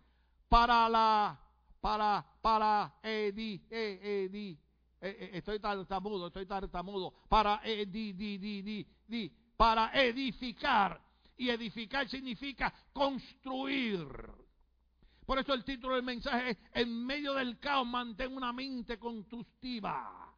[0.49, 1.39] Para la,
[1.81, 4.59] para, para, edi, eh, edi,
[5.01, 11.01] eh, eh, estoy tartamudo, estoy tartamudo, para edi, di, di, di, di, para edificar.
[11.37, 14.07] Y edificar significa construir.
[15.25, 20.30] Por eso el título del mensaje es, en medio del caos mantén una mente constructiva.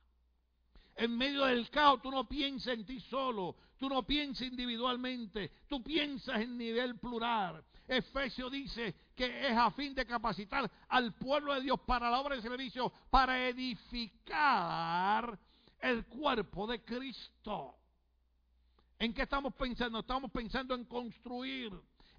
[0.96, 5.82] En medio del caos tú no piensas en ti solo, tú no piensas individualmente, tú
[5.82, 7.64] piensas en nivel plural.
[7.88, 12.36] Efesio dice que es a fin de capacitar al pueblo de Dios para la obra
[12.36, 15.38] de servicio, para edificar
[15.80, 17.76] el cuerpo de Cristo.
[18.98, 19.98] ¿En qué estamos pensando?
[19.98, 21.72] Estamos pensando en construir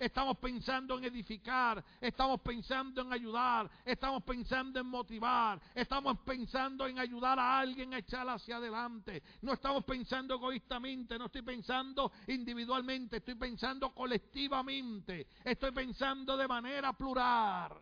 [0.03, 6.99] estamos pensando en edificar, estamos pensando en ayudar, estamos pensando en motivar, estamos pensando en
[6.99, 9.23] ayudar a alguien a echar hacia adelante.
[9.41, 16.93] No estamos pensando egoístamente, no estoy pensando individualmente, estoy pensando colectivamente, estoy pensando de manera
[16.93, 17.81] plural.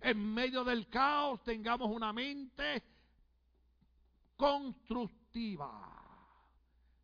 [0.00, 2.82] En medio del caos tengamos una mente
[4.34, 6.00] constructiva.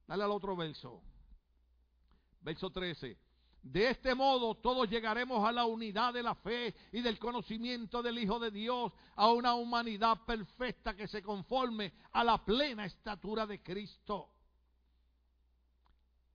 [0.07, 1.03] Dale al otro verso.
[2.41, 3.26] Verso 13.
[3.67, 8.19] De este modo todos llegaremos a la unidad de la fe y del conocimiento del
[8.19, 13.61] Hijo de Dios, a una humanidad perfecta que se conforme a la plena estatura de
[13.63, 14.29] Cristo.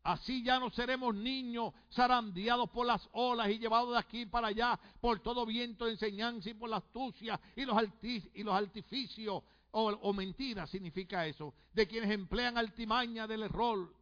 [0.04, 4.78] Así ya no seremos niños zarandeados por las olas y llevados de aquí para allá
[5.00, 9.84] por todo viento de enseñanza y por la astucia y los, y los artificios o,
[9.90, 13.94] o mentiras significa eso, de quienes emplean altimaña del error.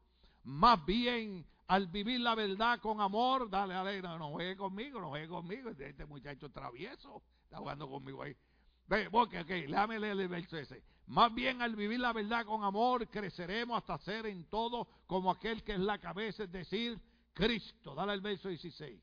[0.46, 5.28] Más bien al vivir la verdad con amor, dale, dale, no, juegue conmigo, no juegue
[5.28, 5.70] conmigo.
[5.70, 8.36] Este muchacho travieso está jugando conmigo ahí.
[8.88, 10.84] Ve, ok, ok, déjame leer el verso ese.
[11.06, 15.64] Más bien al vivir la verdad con amor, creceremos hasta ser en todo como aquel
[15.64, 17.00] que es la cabeza, es decir,
[17.34, 17.94] Cristo.
[17.94, 19.00] Dale el verso 16.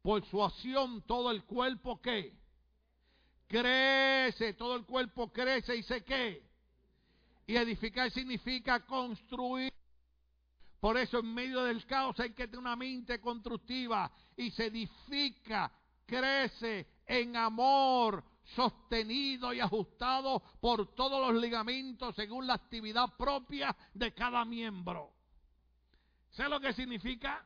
[0.00, 2.34] Por su acción todo el cuerpo ¿qué?
[3.46, 6.42] crece, todo el cuerpo crece y se qué.
[7.46, 9.74] Y edificar significa construir
[10.84, 15.72] por eso en medio del caos hay que tener una mente constructiva y se edifica,
[16.04, 18.22] crece en amor,
[18.54, 25.10] sostenido y ajustado por todos los ligamentos según la actividad propia de cada miembro.
[26.32, 27.42] ¿Sé lo que significa?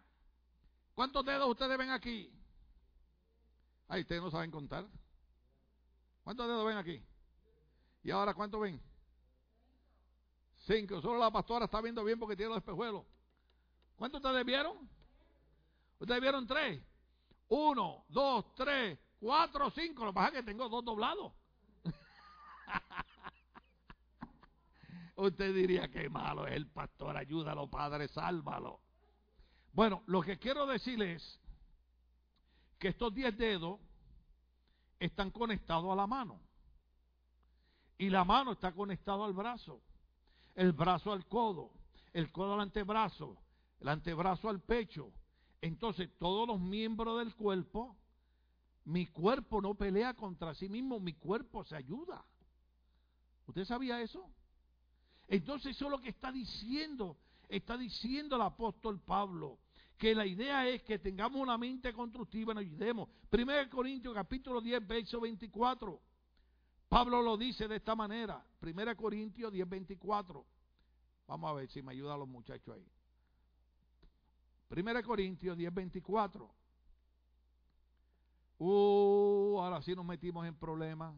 [0.92, 2.28] ¿Cuántos dedos ustedes ven aquí?
[3.86, 4.84] Ay, ustedes no saben contar.
[6.24, 7.00] ¿Cuántos dedos ven aquí?
[8.02, 8.82] ¿Y ahora cuántos ven?
[10.66, 11.00] Cinco.
[11.00, 13.04] Solo la pastora está viendo bien porque tiene los espejuelos.
[13.98, 14.88] ¿Cuántos ustedes vieron?
[15.98, 16.80] Ustedes vieron tres.
[17.48, 20.04] Uno, dos, tres, cuatro, cinco.
[20.04, 21.32] Lo que pasa es que tengo dos doblados.
[25.16, 28.80] Usted diría que malo es el pastor, ayúdalo, Padre, sálvalo.
[29.72, 31.40] Bueno, lo que quiero decirles es
[32.78, 33.80] que estos diez dedos
[35.00, 36.40] están conectados a la mano.
[37.98, 39.80] Y la mano está conectada al brazo.
[40.54, 41.72] El brazo al codo.
[42.12, 43.36] El codo al antebrazo
[43.80, 45.12] el antebrazo al pecho.
[45.60, 47.96] Entonces, todos los miembros del cuerpo,
[48.84, 52.24] mi cuerpo no pelea contra sí mismo, mi cuerpo se ayuda.
[53.46, 54.30] ¿Usted sabía eso?
[55.26, 57.18] Entonces, eso es lo que está diciendo,
[57.48, 59.58] está diciendo el apóstol Pablo,
[59.96, 63.08] que la idea es que tengamos una mente constructiva y nos ayudemos.
[63.32, 66.00] 1 Corintios capítulo 10, verso 24.
[66.88, 68.42] Pablo lo dice de esta manera.
[68.62, 70.46] 1 Corintios 10, 24.
[71.26, 72.86] Vamos a ver si me ayudan los muchachos ahí.
[74.70, 76.54] 1 Corintios 10, 24.
[78.58, 81.14] Uh, ahora sí nos metimos en problemas.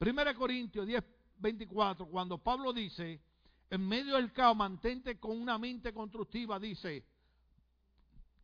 [0.00, 1.02] 1 Corintios 10,
[1.38, 3.20] 24, cuando Pablo dice,
[3.70, 7.06] en medio del caos, mantente con una mente constructiva, dice,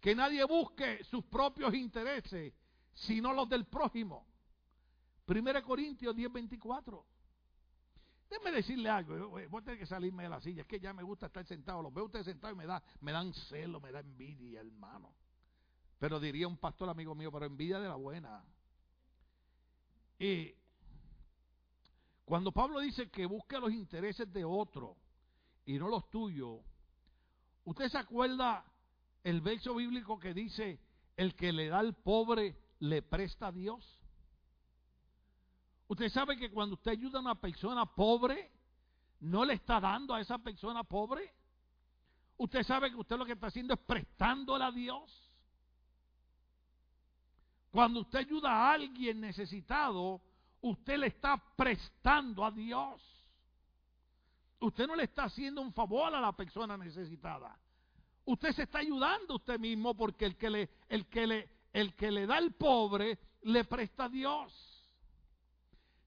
[0.01, 2.55] que nadie busque sus propios intereses,
[2.95, 4.27] sino los del prójimo.
[5.27, 7.05] 1 Corintios 10, 24.
[8.29, 11.03] Déjeme decirle algo, voy a tener que salirme de la silla, es que ya me
[11.03, 14.01] gusta estar sentado, los veo ustedes sentados y me, da, me dan celo, me da
[14.01, 15.15] envidia, hermano.
[15.99, 18.45] Pero diría un pastor amigo mío, pero envidia de la buena.
[20.19, 20.55] Y
[22.25, 24.97] cuando Pablo dice que busque los intereses de otro
[25.65, 26.61] y no los tuyos,
[27.65, 28.65] ¿usted se acuerda
[29.25, 30.79] el verso bíblico que dice,
[31.17, 33.98] el que le da al pobre le presta a Dios?
[35.89, 38.51] Usted sabe que cuando usted ayuda a una persona pobre,
[39.21, 41.33] no le está dando a esa persona pobre?
[42.37, 45.33] Usted sabe que usted lo que está haciendo es prestándole a Dios.
[47.71, 50.21] Cuando usted ayuda a alguien necesitado,
[50.61, 53.03] usted le está prestando a Dios.
[54.61, 57.59] Usted no le está haciendo un favor a la persona necesitada.
[58.27, 61.95] Usted se está ayudando a usted mismo porque el que le, el que le, el
[61.95, 64.68] que le da al pobre le presta a Dios.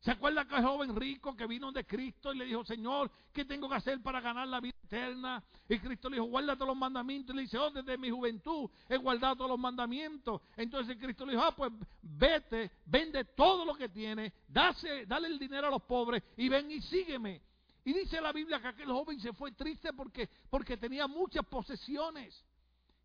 [0.01, 3.45] ¿Se acuerda que el joven rico que vino de Cristo y le dijo, Señor, ¿qué
[3.45, 5.43] tengo que hacer para ganar la vida eterna?
[5.69, 7.35] Y Cristo le dijo, guarda todos los mandamientos.
[7.35, 10.41] Y le dice, oh, desde mi juventud he guardado todos los mandamientos.
[10.57, 11.71] Entonces Cristo le dijo, ah, pues
[12.01, 16.71] vete, vende todo lo que tiene, dase, dale el dinero a los pobres y ven
[16.71, 17.39] y sígueme.
[17.85, 22.43] Y dice la Biblia que aquel joven se fue triste porque, porque tenía muchas posesiones.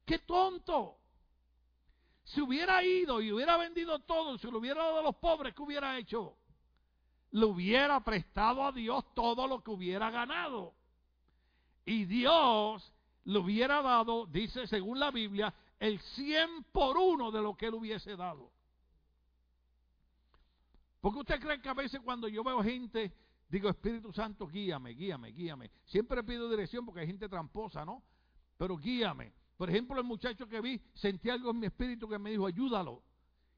[0.06, 0.96] ¡Qué tonto!
[2.24, 5.62] Si hubiera ido y hubiera vendido todo, si lo hubiera dado a los pobres, ¿qué
[5.62, 6.38] hubiera hecho?
[7.36, 10.74] Le hubiera prestado a Dios todo lo que hubiera ganado.
[11.84, 17.54] Y Dios le hubiera dado, dice según la Biblia, el cien por uno de lo
[17.54, 18.50] que él hubiese dado.
[21.02, 23.12] Porque usted cree que a veces cuando yo veo gente,
[23.50, 25.70] digo, Espíritu Santo, guíame, guíame, guíame.
[25.84, 28.02] Siempre pido dirección porque hay gente tramposa, ¿no?
[28.56, 29.34] Pero guíame.
[29.58, 33.02] Por ejemplo, el muchacho que vi, sentí algo en mi espíritu que me dijo, ayúdalo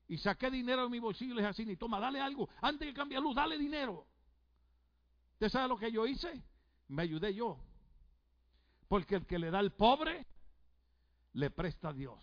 [0.09, 2.88] y saqué dinero de mi bolsillo y le dije así, ni toma, dale algo, antes
[2.88, 4.06] que cambie luz, dale dinero.
[5.34, 6.42] ¿Usted sabe lo que yo hice?
[6.88, 7.59] Me ayudé yo.
[8.88, 10.26] Porque el que le da al pobre,
[11.34, 12.18] le presta a Dios.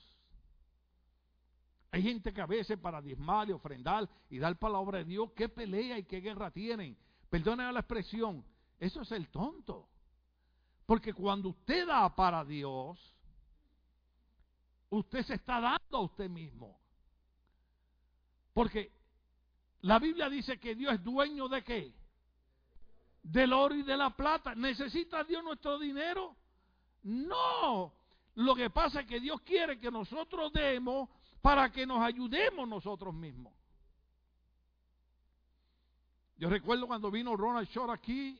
[1.92, 5.06] Hay gente que a veces para diezmar y ofrendar y dar para la obra de
[5.06, 6.98] Dios, qué pelea y qué guerra tienen.
[7.30, 8.44] Perdónenme la expresión,
[8.80, 9.88] eso es el tonto.
[10.86, 13.16] Porque cuando usted da para Dios,
[14.90, 16.85] usted se está dando a usted mismo.
[18.56, 18.90] Porque
[19.82, 21.94] la Biblia dice que Dios es dueño de qué?
[23.22, 24.56] Del oro y de la plata.
[24.56, 26.38] ¿Necesita Dios nuestro dinero?
[27.04, 27.94] No.
[28.36, 31.10] Lo que pasa es que Dios quiere que nosotros demos
[31.42, 33.54] para que nos ayudemos nosotros mismos.
[36.38, 38.40] Yo recuerdo cuando vino Ronald Short aquí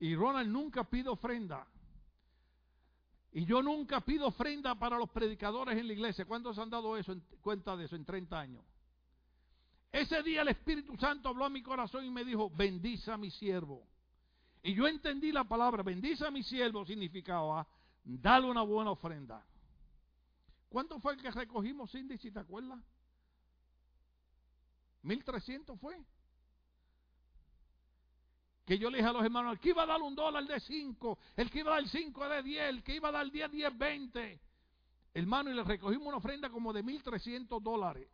[0.00, 1.64] y Ronald nunca pide ofrenda.
[3.30, 6.24] Y yo nunca pido ofrenda para los predicadores en la iglesia.
[6.24, 8.64] ¿Cuántos han dado eso en cuenta de eso en 30 años?
[9.94, 13.30] Ese día el Espíritu Santo habló a mi corazón y me dijo, bendice a mi
[13.30, 13.86] siervo.
[14.60, 17.64] Y yo entendí la palabra, bendice a mi siervo significaba,
[18.02, 19.46] dale una buena ofrenda.
[20.68, 22.80] ¿Cuánto fue el que recogimos, Cindy, si te acuerdas?
[25.04, 25.96] ¿1300 fue?
[28.64, 30.58] Que yo le dije a los hermanos, el que iba a dar un dólar de
[30.58, 33.48] 5, el que iba a dar 5 de 10, el que iba a dar 10,
[33.48, 34.40] 10, 20.
[35.14, 38.08] Hermano, y le recogimos una ofrenda como de 1300 dólares.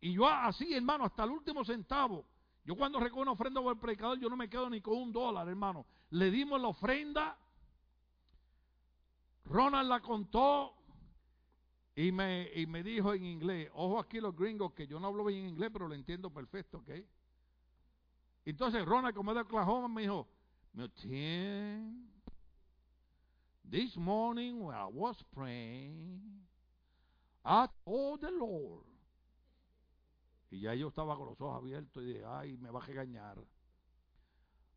[0.00, 2.24] Y yo así, hermano, hasta el último centavo.
[2.64, 5.12] Yo cuando recojo una ofrenda por el predicador, yo no me quedo ni con un
[5.12, 5.86] dólar, hermano.
[6.10, 7.38] Le dimos la ofrenda.
[9.46, 10.74] Ronald la contó
[11.96, 15.24] y me, y me dijo en inglés, ojo aquí los gringos, que yo no hablo
[15.24, 16.90] bien inglés, pero lo entiendo perfecto, ¿ok?
[18.44, 20.28] Entonces Ronald, como es de Oklahoma, me dijo,
[23.68, 26.46] this morning when I was praying,
[27.44, 28.84] I told the Lord
[30.50, 33.38] y ya yo estaba con los ojos abiertos y dije, ay, me va a regañar.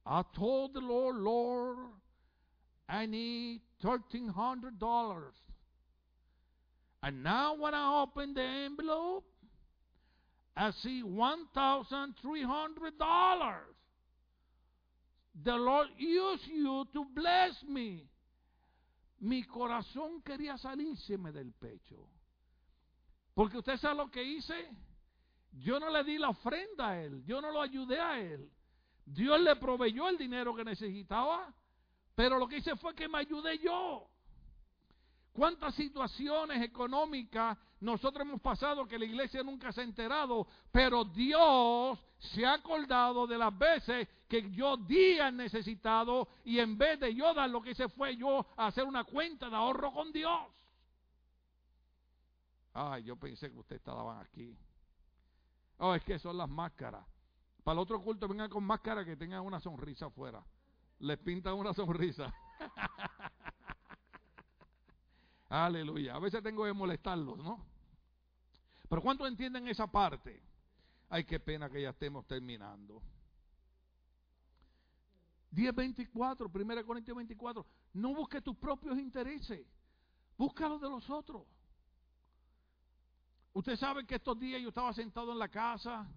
[0.05, 1.77] I told the Lord, Lord,
[2.89, 5.31] I need $1,300.
[7.03, 9.25] And now when I open the envelope,
[10.55, 12.15] I see $1,300.
[15.43, 18.09] The Lord used you to bless me.
[19.21, 22.09] Mi corazón quería salírseme del pecho.
[23.33, 24.67] Porque usted sabe lo que hice.
[25.51, 28.49] Yo no le di la ofrenda a él, yo no lo ayudé a él.
[29.05, 31.53] Dios le proveyó el dinero que necesitaba,
[32.15, 34.07] pero lo que hice fue que me ayudé yo.
[35.33, 40.45] ¿Cuántas situaciones económicas nosotros hemos pasado que la iglesia nunca se ha enterado?
[40.71, 46.77] Pero Dios se ha acordado de las veces que yo di al necesitado y en
[46.77, 50.11] vez de yo dar lo que hice fue yo hacer una cuenta de ahorro con
[50.11, 50.41] Dios.
[52.73, 54.57] Ay, yo pensé que ustedes estaban aquí.
[55.83, 57.03] Oh, es que son las máscaras.
[57.63, 60.45] Para el otro culto vengan con máscara que tengan una sonrisa afuera.
[60.99, 62.31] Les pintan una sonrisa.
[65.49, 66.15] Aleluya.
[66.15, 67.65] A veces tengo que molestarlos, ¿no?
[68.87, 70.43] Pero ¿cuántos entienden esa parte?
[71.09, 73.01] Ay, qué pena que ya estemos terminando.
[75.51, 77.65] 10.24, 1 Corintios 24.
[77.93, 79.65] No busques tus propios intereses.
[80.37, 81.47] Busca los de los otros.
[83.53, 86.07] Usted sabe que estos días yo estaba sentado en la casa.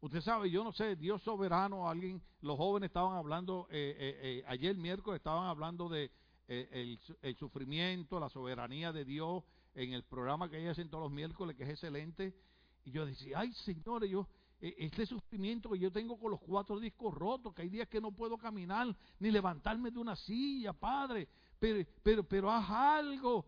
[0.00, 4.44] Usted sabe, yo no sé, Dios soberano, alguien, los jóvenes estaban hablando, eh, eh, eh,
[4.46, 6.10] ayer miércoles estaban hablando de
[6.46, 9.42] el, el, sufrimiento, la soberanía de Dios
[9.74, 12.36] en el programa que hacen todos los miércoles, que es excelente.
[12.84, 14.28] Y yo decía, ay señores, yo,
[14.60, 18.12] este sufrimiento que yo tengo con los cuatro discos rotos, que hay días que no
[18.12, 21.26] puedo caminar ni levantarme de una silla, Padre,
[21.58, 23.46] pero, pero, pero haz algo,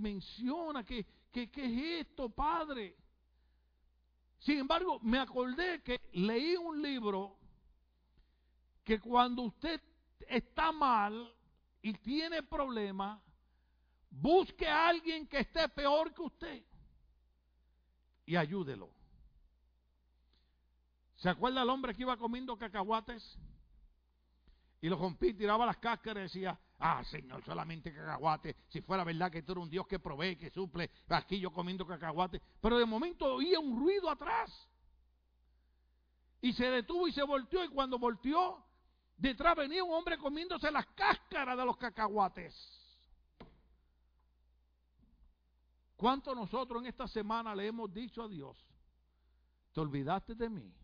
[0.00, 2.96] menciona que, que, es esto, Padre.
[4.38, 7.36] Sin embargo, me acordé que leí un libro
[8.84, 9.80] que cuando usted
[10.28, 11.34] está mal
[11.82, 13.20] y tiene problemas,
[14.10, 16.64] busque a alguien que esté peor que usted
[18.26, 18.90] y ayúdelo.
[21.16, 23.38] ¿Se acuerda el hombre que iba comiendo cacahuates?
[24.80, 28.56] Y lo rompí, tiraba las cáscaras y decía, Ah, Señor, solamente cacahuate.
[28.68, 31.86] Si fuera verdad que tú eres un Dios que provee, que suple, aquí yo comiendo
[31.86, 32.40] cacahuate.
[32.58, 34.50] Pero de momento oía un ruido atrás.
[36.40, 37.62] Y se detuvo y se volteó.
[37.62, 38.64] Y cuando volteó,
[39.18, 42.54] detrás venía un hombre comiéndose las cáscaras de los cacahuates.
[45.96, 48.56] ¿Cuánto nosotros en esta semana le hemos dicho a Dios?
[49.74, 50.74] Te olvidaste de mí.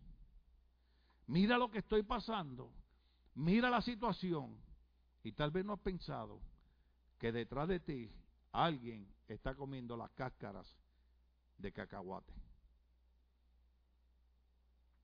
[1.28, 2.70] Mira lo que estoy pasando.
[3.34, 4.65] Mira la situación
[5.26, 6.40] y tal vez no has pensado
[7.18, 8.12] que detrás de ti
[8.52, 10.72] alguien está comiendo las cáscaras
[11.58, 12.32] de cacahuate.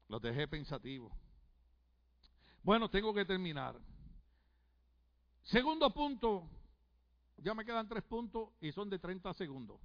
[0.07, 1.13] Los dejé pensativos.
[2.63, 3.81] Bueno, tengo que terminar.
[5.43, 6.49] Segundo punto,
[7.39, 9.81] ya me quedan tres puntos y son de 30 segundos.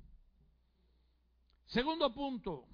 [1.66, 2.68] Segundo punto,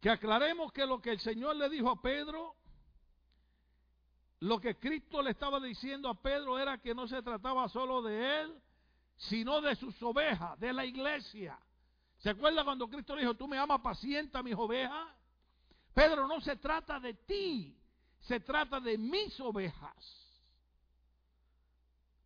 [0.00, 2.54] que aclaremos que lo que el Señor le dijo a Pedro
[4.42, 8.40] lo que Cristo le estaba diciendo a Pedro era que no se trataba solo de
[8.40, 8.60] él,
[9.14, 11.56] sino de sus ovejas, de la iglesia.
[12.18, 15.06] ¿Se acuerda cuando Cristo le dijo, tú me amas, pacienta mis ovejas?
[15.94, 17.78] Pedro, no se trata de ti,
[18.18, 19.94] se trata de mis ovejas.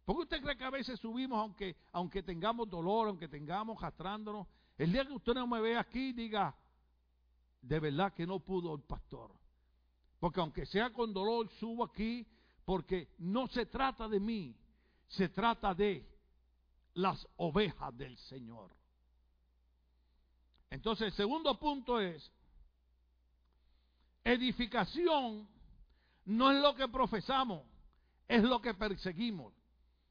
[0.07, 4.47] ¿Por qué usted cree que a veces subimos aunque, aunque tengamos dolor, aunque tengamos jastrándonos?
[4.79, 6.57] El día que usted no me ve aquí, diga,
[7.61, 9.33] de verdad que no pudo el pastor.
[10.19, 12.27] Porque aunque sea con dolor, subo aquí
[12.65, 14.57] porque no se trata de mí,
[15.09, 16.05] se trata de
[16.95, 18.75] las ovejas del Señor.
[20.71, 22.33] Entonces, el segundo punto es,
[24.25, 25.49] edificación
[26.25, 27.63] no es lo que profesamos,
[28.27, 29.55] es lo que perseguimos.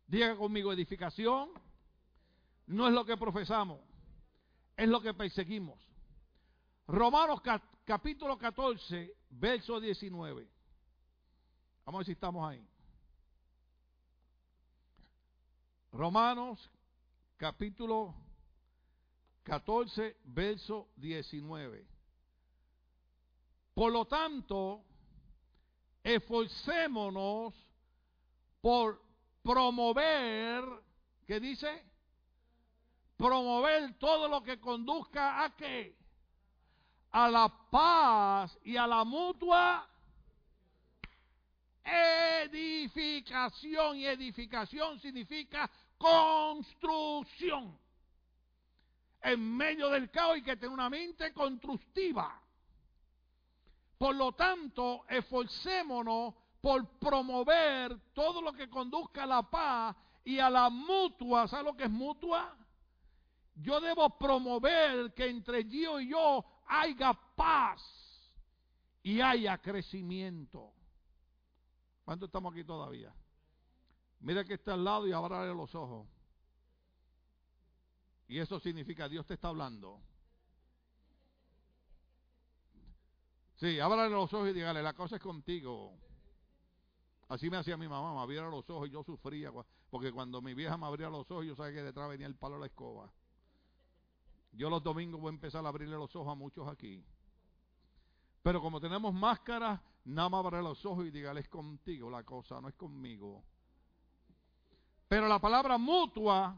[0.07, 1.49] Diga conmigo, edificación
[2.67, 3.81] no es lo que profesamos,
[4.77, 5.79] es lo que perseguimos.
[6.87, 7.41] Romanos
[7.85, 10.47] capítulo 14, verso 19.
[11.85, 12.67] Vamos a ver si estamos ahí.
[15.91, 16.69] Romanos
[17.37, 18.13] capítulo
[19.43, 21.85] 14, verso 19.
[23.75, 24.83] Por lo tanto,
[26.03, 27.53] esforcémonos
[28.61, 29.01] por
[29.43, 30.63] promover,
[31.27, 31.83] ¿qué dice?
[33.15, 35.95] Promover todo lo que conduzca a qué?
[37.15, 39.87] A la paz y a la mutua
[41.81, 43.95] edificación.
[43.95, 47.79] Y edificación significa construcción.
[49.21, 52.37] En medio del caos hay que tener una mente constructiva.
[53.97, 59.95] Por lo tanto, esforcémonos por promover todo lo que conduzca a la paz
[60.25, 61.47] y a la mutua.
[61.47, 62.57] ¿Sabe lo que es mutua?
[63.55, 67.81] Yo debo promover que entre yo y yo haya paz
[69.03, 70.73] y haya crecimiento.
[72.03, 73.13] ¿Cuánto estamos aquí todavía?
[74.19, 76.07] Mira que está al lado y ábrale los ojos.
[78.27, 80.01] Y eso significa Dios te está hablando.
[83.57, 85.97] Sí, ábrale los ojos y dígale, la cosa es contigo.
[87.27, 89.51] Así me hacía mi mamá, me abría los ojos y yo sufría,
[89.89, 92.55] porque cuando mi vieja me abría los ojos, yo sabía que detrás venía el palo
[92.55, 93.11] de la escoba.
[94.55, 97.03] Yo los domingos voy a empezar a abrirle los ojos a muchos aquí.
[98.41, 102.61] Pero como tenemos máscaras, nada más abre los ojos y dígale es contigo la cosa,
[102.61, 103.43] no es conmigo.
[105.07, 106.55] Pero la palabra mutua,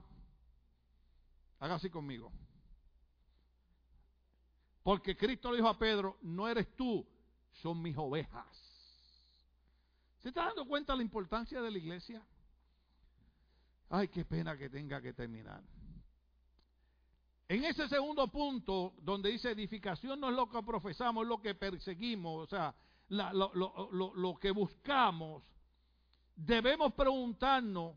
[1.60, 2.32] haga así conmigo.
[4.84, 7.06] Porque Cristo le dijo a Pedro, no eres tú,
[7.52, 8.46] son mis ovejas.
[10.20, 12.22] ¿Se está dando cuenta la importancia de la iglesia?
[13.90, 15.64] Ay, qué pena que tenga que terminar.
[17.50, 21.56] En ese segundo punto, donde dice edificación no es lo que profesamos, es lo que
[21.56, 22.76] perseguimos, o sea,
[23.10, 25.44] lo, que buscamos,
[26.36, 27.96] debemos preguntarnos,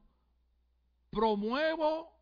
[1.11, 2.12] ¿promuevo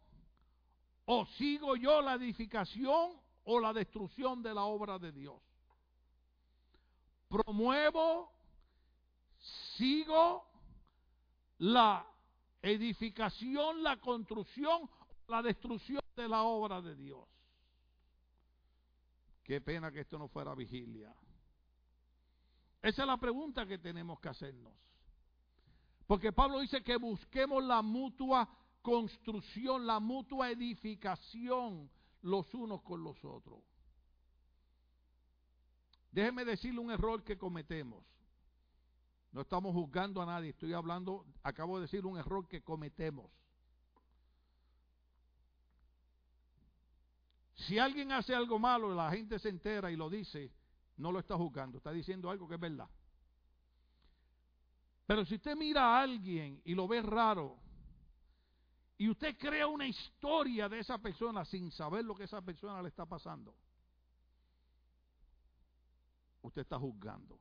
[1.05, 3.13] o sigo yo la edificación
[3.45, 5.41] o la destrucción de la obra de Dios?
[7.29, 8.33] promuevo,
[9.77, 10.47] sigo
[11.59, 12.07] la
[12.63, 14.89] edificación, la construcción,
[15.29, 17.27] la destrucción de la obra de Dios.
[19.43, 21.15] Qué pena que esto no fuera vigilia.
[22.83, 24.75] Esa es la pregunta que tenemos que hacernos.
[26.07, 28.49] Porque Pablo dice que busquemos la mutua
[28.83, 31.91] construcción, la mutua edificación
[32.23, 33.61] los unos con los otros.
[36.11, 38.05] Déjeme decirle un error que cometemos.
[39.33, 43.31] No estamos juzgando a nadie, estoy hablando, acabo de decir un error que cometemos.
[47.69, 50.51] Si alguien hace algo malo la gente se entera y lo dice,
[50.97, 52.89] no lo está juzgando, está diciendo algo que es verdad.
[55.07, 57.59] Pero si usted mira a alguien y lo ve raro,
[58.97, 62.89] y usted crea una historia de esa persona sin saber lo que esa persona le
[62.89, 63.55] está pasando,
[66.41, 67.39] usted está juzgando.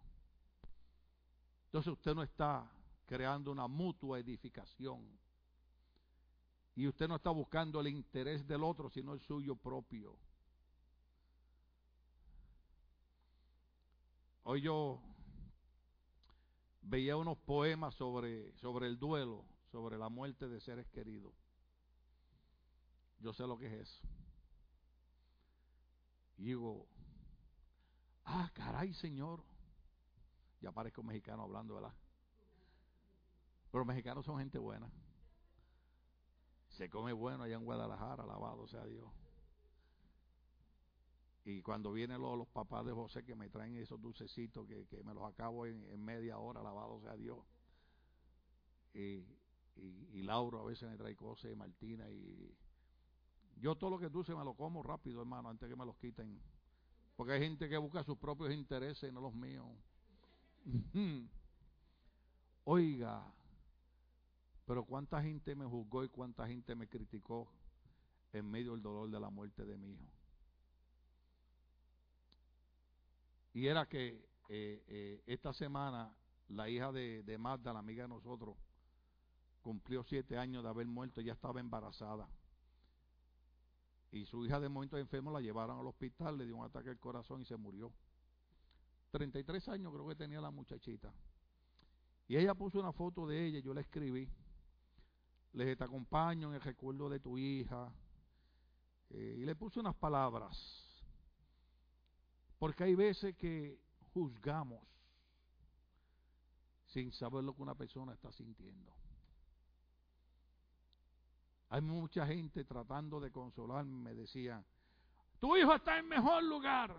[1.67, 2.69] Entonces usted no está
[3.05, 5.07] creando una mutua edificación.
[6.77, 10.15] Y usted no está buscando el interés del otro, sino el suyo propio.
[14.43, 15.01] Hoy yo
[16.83, 21.33] veía unos poemas sobre, sobre el duelo, sobre la muerte de seres queridos.
[23.21, 24.07] Yo sé lo que es eso.
[26.37, 26.87] Y digo,
[28.23, 29.43] ah, caray, Señor.
[30.61, 31.95] Ya parezco mexicano hablando, ¿verdad?
[33.71, 34.87] Pero los mexicanos son gente buena.
[36.77, 39.09] Se come bueno allá en Guadalajara, alabado sea Dios.
[41.43, 45.15] Y cuando vienen los, papás de José que me traen esos dulcecitos que, que me
[45.15, 47.39] los acabo en, media hora, alabado sea Dios.
[48.93, 49.25] Y,
[49.75, 52.55] y, Lauro a veces me trae cosas, y Martina, y
[53.55, 56.39] yo todo lo que dulce me lo como rápido, hermano, antes que me los quiten.
[57.15, 59.65] Porque hay gente que busca sus propios intereses no los míos.
[62.65, 63.33] Oiga,
[64.67, 67.49] pero cuánta gente me juzgó y cuánta gente me criticó
[68.33, 70.05] en medio del dolor de la muerte de mi hijo.
[73.53, 76.13] Y era que eh, eh, esta semana
[76.49, 78.57] la hija de, de Magda, la amiga de nosotros,
[79.61, 82.29] cumplió siete años de haber muerto, ya estaba embarazada.
[84.11, 86.99] Y su hija de momento enfermo la llevaron al hospital, le dio un ataque al
[86.99, 87.93] corazón y se murió.
[89.11, 91.13] 33 años creo que tenía la muchachita.
[92.27, 94.29] Y ella puso una foto de ella, yo la escribí.
[95.53, 97.91] Le dije, te acompaño en el recuerdo de tu hija.
[99.09, 100.57] Eh, y le puse unas palabras.
[102.59, 103.79] Porque hay veces que
[104.13, 104.81] juzgamos
[106.87, 108.93] sin saber lo que una persona está sintiendo.
[111.69, 114.63] Hay mucha gente tratando de consolarme, me decía,
[115.39, 116.97] tu hijo está en mejor lugar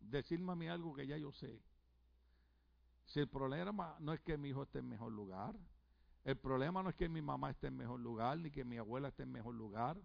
[0.00, 1.62] decirme algo que ya yo sé.
[3.06, 5.54] Si el problema no es que mi hijo esté en mejor lugar,
[6.24, 9.08] el problema no es que mi mamá esté en mejor lugar, ni que mi abuela
[9.08, 10.00] esté en mejor lugar.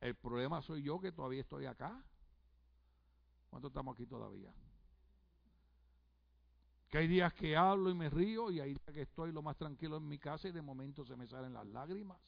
[0.00, 2.02] El problema soy yo que todavía estoy acá.
[3.48, 4.52] ¿Cuánto estamos aquí todavía?
[6.88, 9.56] Que hay días que hablo y me río y hay días que estoy lo más
[9.56, 12.18] tranquilo en mi casa y de momento se me salen las lágrimas.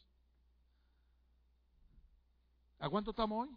[2.79, 3.57] ¿A cuánto estamos hoy?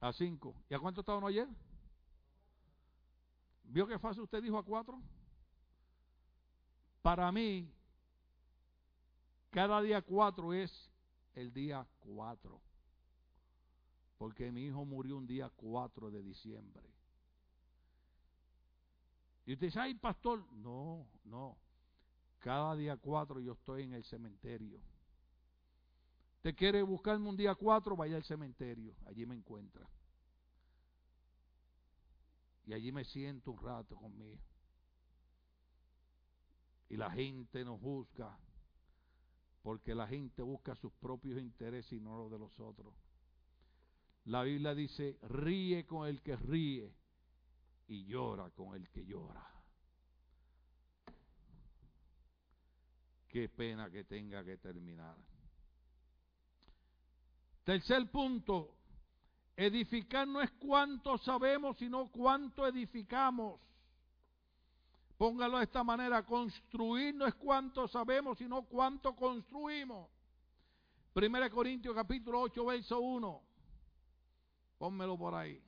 [0.00, 0.54] A cinco.
[0.68, 1.48] ¿Y a cuánto estaban ayer?
[3.64, 5.00] ¿Vio qué fácil usted dijo a cuatro?
[7.08, 7.66] Para mí,
[9.48, 10.70] cada día cuatro es
[11.32, 12.60] el día cuatro.
[14.18, 16.86] Porque mi hijo murió un día cuatro de diciembre.
[19.46, 21.56] Y usted dice, ay, pastor, no, no.
[22.40, 24.78] Cada día cuatro yo estoy en el cementerio.
[26.42, 29.88] Te quiere buscarme un día cuatro, vaya al cementerio, allí me encuentra.
[32.66, 34.42] Y allí me siento un rato conmigo.
[36.88, 38.38] Y la gente nos juzga
[39.62, 42.94] porque la gente busca sus propios intereses y no los de los otros.
[44.24, 46.94] La Biblia dice, ríe con el que ríe
[47.88, 49.46] y llora con el que llora.
[53.28, 55.16] Qué pena que tenga que terminar.
[57.64, 58.74] Tercer punto,
[59.54, 63.60] edificar no es cuánto sabemos, sino cuánto edificamos.
[65.18, 70.08] Póngalo de esta manera, construir no es cuánto sabemos, sino cuánto construimos.
[71.12, 73.42] Primera Corintios capítulo 8, verso 1.
[74.78, 75.60] Pónmelo por ahí.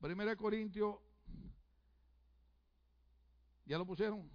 [0.00, 0.96] Primera Corintios,
[3.66, 4.30] ¿ya lo pusieron?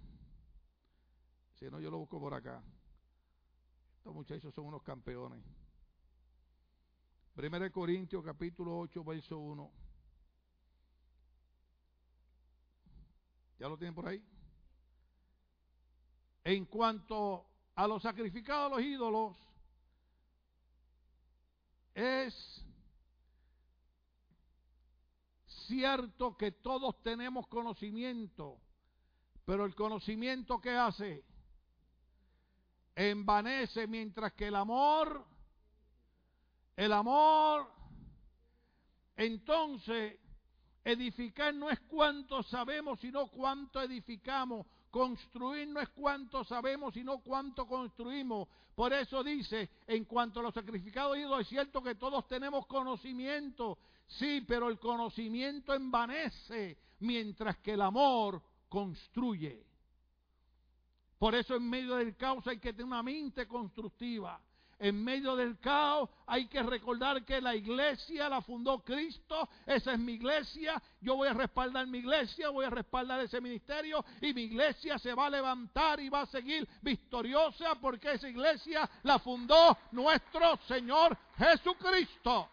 [1.54, 2.62] Si no, yo lo busco por acá.
[3.96, 5.42] Estos muchachos son unos campeones.
[7.34, 9.85] Primera Corintios capítulo 8, verso 1.
[13.58, 14.22] ¿Ya lo tienen por ahí?
[16.44, 19.36] En cuanto a los sacrificados a los ídolos,
[21.94, 22.64] es
[25.46, 28.60] cierto que todos tenemos conocimiento,
[29.44, 31.24] pero el conocimiento que hace
[32.94, 35.26] envanece mientras que el amor,
[36.76, 37.70] el amor,
[39.16, 40.18] entonces
[40.86, 44.64] edificar no es cuánto sabemos, sino cuánto edificamos.
[44.88, 48.48] Construir no es cuánto sabemos, sino cuánto construimos.
[48.74, 53.78] Por eso dice, en cuanto a los sacrificados ídolos, es cierto que todos tenemos conocimiento,
[54.06, 59.66] sí, pero el conocimiento envanece, mientras que el amor construye.
[61.18, 64.40] Por eso en medio del caos hay que tener una mente constructiva.
[64.78, 69.98] En medio del caos hay que recordar que la iglesia la fundó Cristo, esa es
[69.98, 74.42] mi iglesia, yo voy a respaldar mi iglesia, voy a respaldar ese ministerio y mi
[74.42, 79.78] iglesia se va a levantar y va a seguir victoriosa porque esa iglesia la fundó
[79.92, 82.50] nuestro Señor Jesucristo.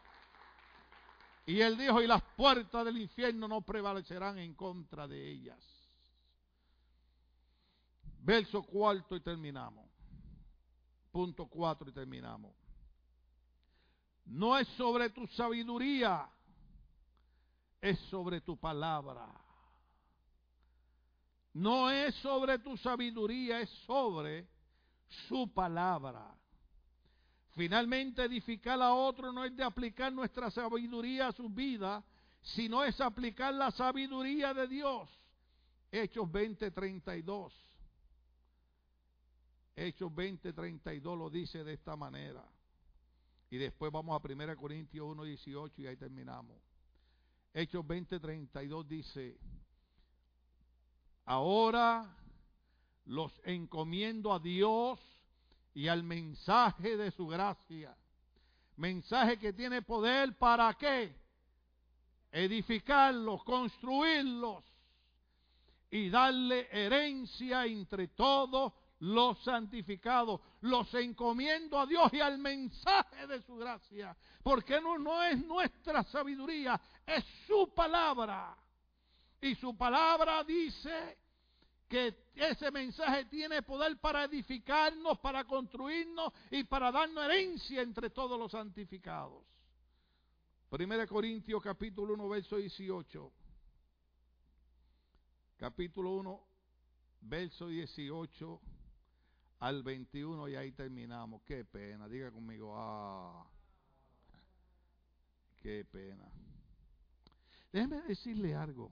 [1.46, 5.60] Y él dijo, y las puertas del infierno no prevalecerán en contra de ellas.
[8.20, 9.93] Verso cuarto y terminamos.
[11.14, 12.52] Punto cuatro y terminamos.
[14.26, 16.28] No es sobre tu sabiduría,
[17.80, 19.30] es sobre tu palabra.
[21.54, 24.48] No es sobre tu sabiduría, es sobre
[25.28, 26.36] su palabra.
[27.52, 32.04] Finalmente, edificar a otro no es de aplicar nuestra sabiduría a su vida,
[32.42, 35.08] sino es aplicar la sabiduría de Dios.
[35.92, 37.63] Hechos 20:32.
[39.76, 42.44] Hechos 20:32 lo dice de esta manera.
[43.50, 46.58] Y después vamos a 1 Corintios 1:18 y ahí terminamos.
[47.54, 49.38] Hechos 20:32 dice,
[51.26, 52.18] ahora
[53.06, 55.00] los encomiendo a Dios
[55.74, 57.96] y al mensaje de su gracia.
[58.76, 61.16] Mensaje que tiene poder para qué?
[62.32, 64.64] Edificarlos, construirlos
[65.92, 70.40] y darle herencia entre todos los santificados.
[70.62, 74.16] Los encomiendo a Dios y al mensaje de su gracia.
[74.42, 78.56] Porque no, es nuestra sabiduría, es su palabra.
[79.42, 81.18] Y su palabra dice
[81.90, 88.40] que ese mensaje tiene poder para edificarnos, para construirnos y para darnos herencia entre todos
[88.40, 89.44] los santificados.
[90.70, 93.32] Primera Corintios capítulo 1, verso 18.
[95.58, 96.48] Capítulo 1,
[97.22, 98.73] verso 18
[99.64, 101.42] al 21 y ahí terminamos.
[101.44, 103.48] Qué pena, diga conmigo, ah,
[105.62, 106.26] qué pena.
[107.72, 108.92] Déjeme decirle algo.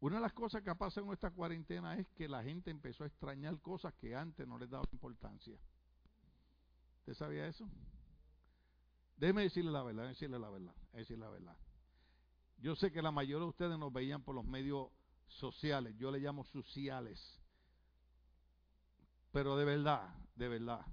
[0.00, 3.06] Una de las cosas que pasa en esta cuarentena es que la gente empezó a
[3.06, 5.56] extrañar cosas que antes no les daba importancia.
[6.98, 7.66] ¿Usted sabía eso?
[9.16, 11.56] Déjeme decirle la verdad, decirle la verdad, decirle la verdad.
[12.58, 14.90] Yo sé que la mayoría de ustedes nos veían por los medios
[15.26, 17.41] sociales, yo le llamo sociales.
[19.32, 20.84] Pero de verdad, de verdad,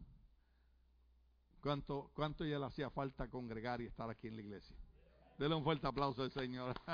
[1.62, 4.76] ¿cuánto, cuánto ya le hacía falta congregar y estar aquí en la iglesia?
[5.38, 6.74] Dele un fuerte aplauso al Señor.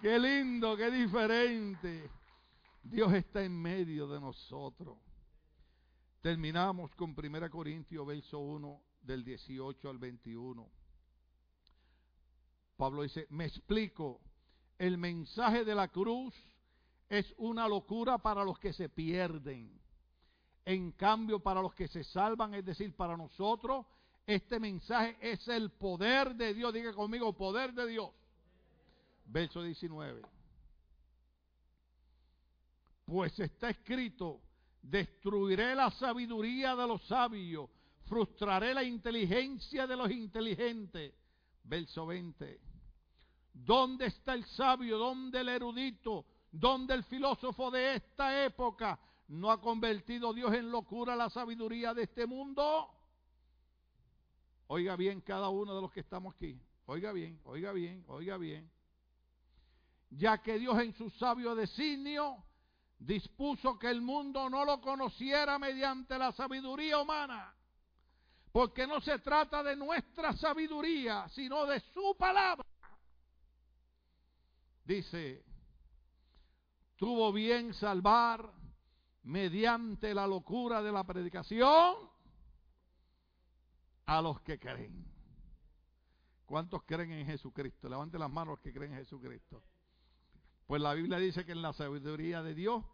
[0.00, 2.10] Qué lindo, qué diferente.
[2.82, 4.98] Dios está en medio de nosotros.
[6.20, 10.68] Terminamos con 1 Corintios, verso 1, del 18 al 21.
[12.76, 14.20] Pablo dice, me explico,
[14.76, 16.34] el mensaje de la cruz
[17.08, 19.80] es una locura para los que se pierden.
[20.64, 23.84] En cambio, para los que se salvan, es decir, para nosotros,
[24.26, 26.72] este mensaje es el poder de Dios.
[26.72, 28.10] Diga conmigo, poder de Dios
[29.32, 30.22] verso 19.
[33.04, 34.40] Pues está escrito,
[34.80, 37.68] destruiré la sabiduría de los sabios,
[38.04, 41.14] frustraré la inteligencia de los inteligentes.
[41.64, 42.60] Verso 20.
[43.52, 44.98] ¿Dónde está el sabio?
[44.98, 46.26] ¿Dónde el erudito?
[46.52, 49.00] ¿Dónde el filósofo de esta época?
[49.28, 52.88] ¿No ha convertido Dios en locura la sabiduría de este mundo?
[54.68, 56.60] Oiga bien cada uno de los que estamos aquí.
[56.86, 58.70] Oiga bien, oiga bien, oiga bien
[60.16, 62.44] ya que Dios en su sabio designio
[62.98, 67.54] dispuso que el mundo no lo conociera mediante la sabiduría humana.
[68.52, 72.66] Porque no se trata de nuestra sabiduría, sino de su palabra.
[74.84, 75.42] Dice,
[77.02, 78.48] tuvo bien salvar
[79.24, 81.96] mediante la locura de la predicación
[84.06, 85.04] a los que creen.
[86.46, 87.88] ¿Cuántos creen en Jesucristo?
[87.88, 89.64] Levante las manos los que creen en Jesucristo.
[90.64, 92.84] Pues la Biblia dice que en la sabiduría de Dios,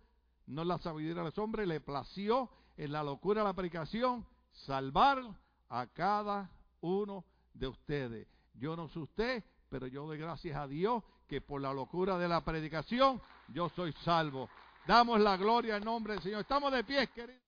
[0.47, 2.49] no en la sabiduría de los hombres, le plació
[2.79, 5.23] en la locura de la predicación salvar
[5.69, 8.27] a cada uno de ustedes.
[8.55, 12.27] Yo no sé usted, pero yo doy gracias a Dios que por la locura de
[12.27, 14.49] la predicación yo soy salvo.
[14.87, 16.41] Damos la gloria en nombre del Señor.
[16.41, 17.48] Estamos de pie, queridos.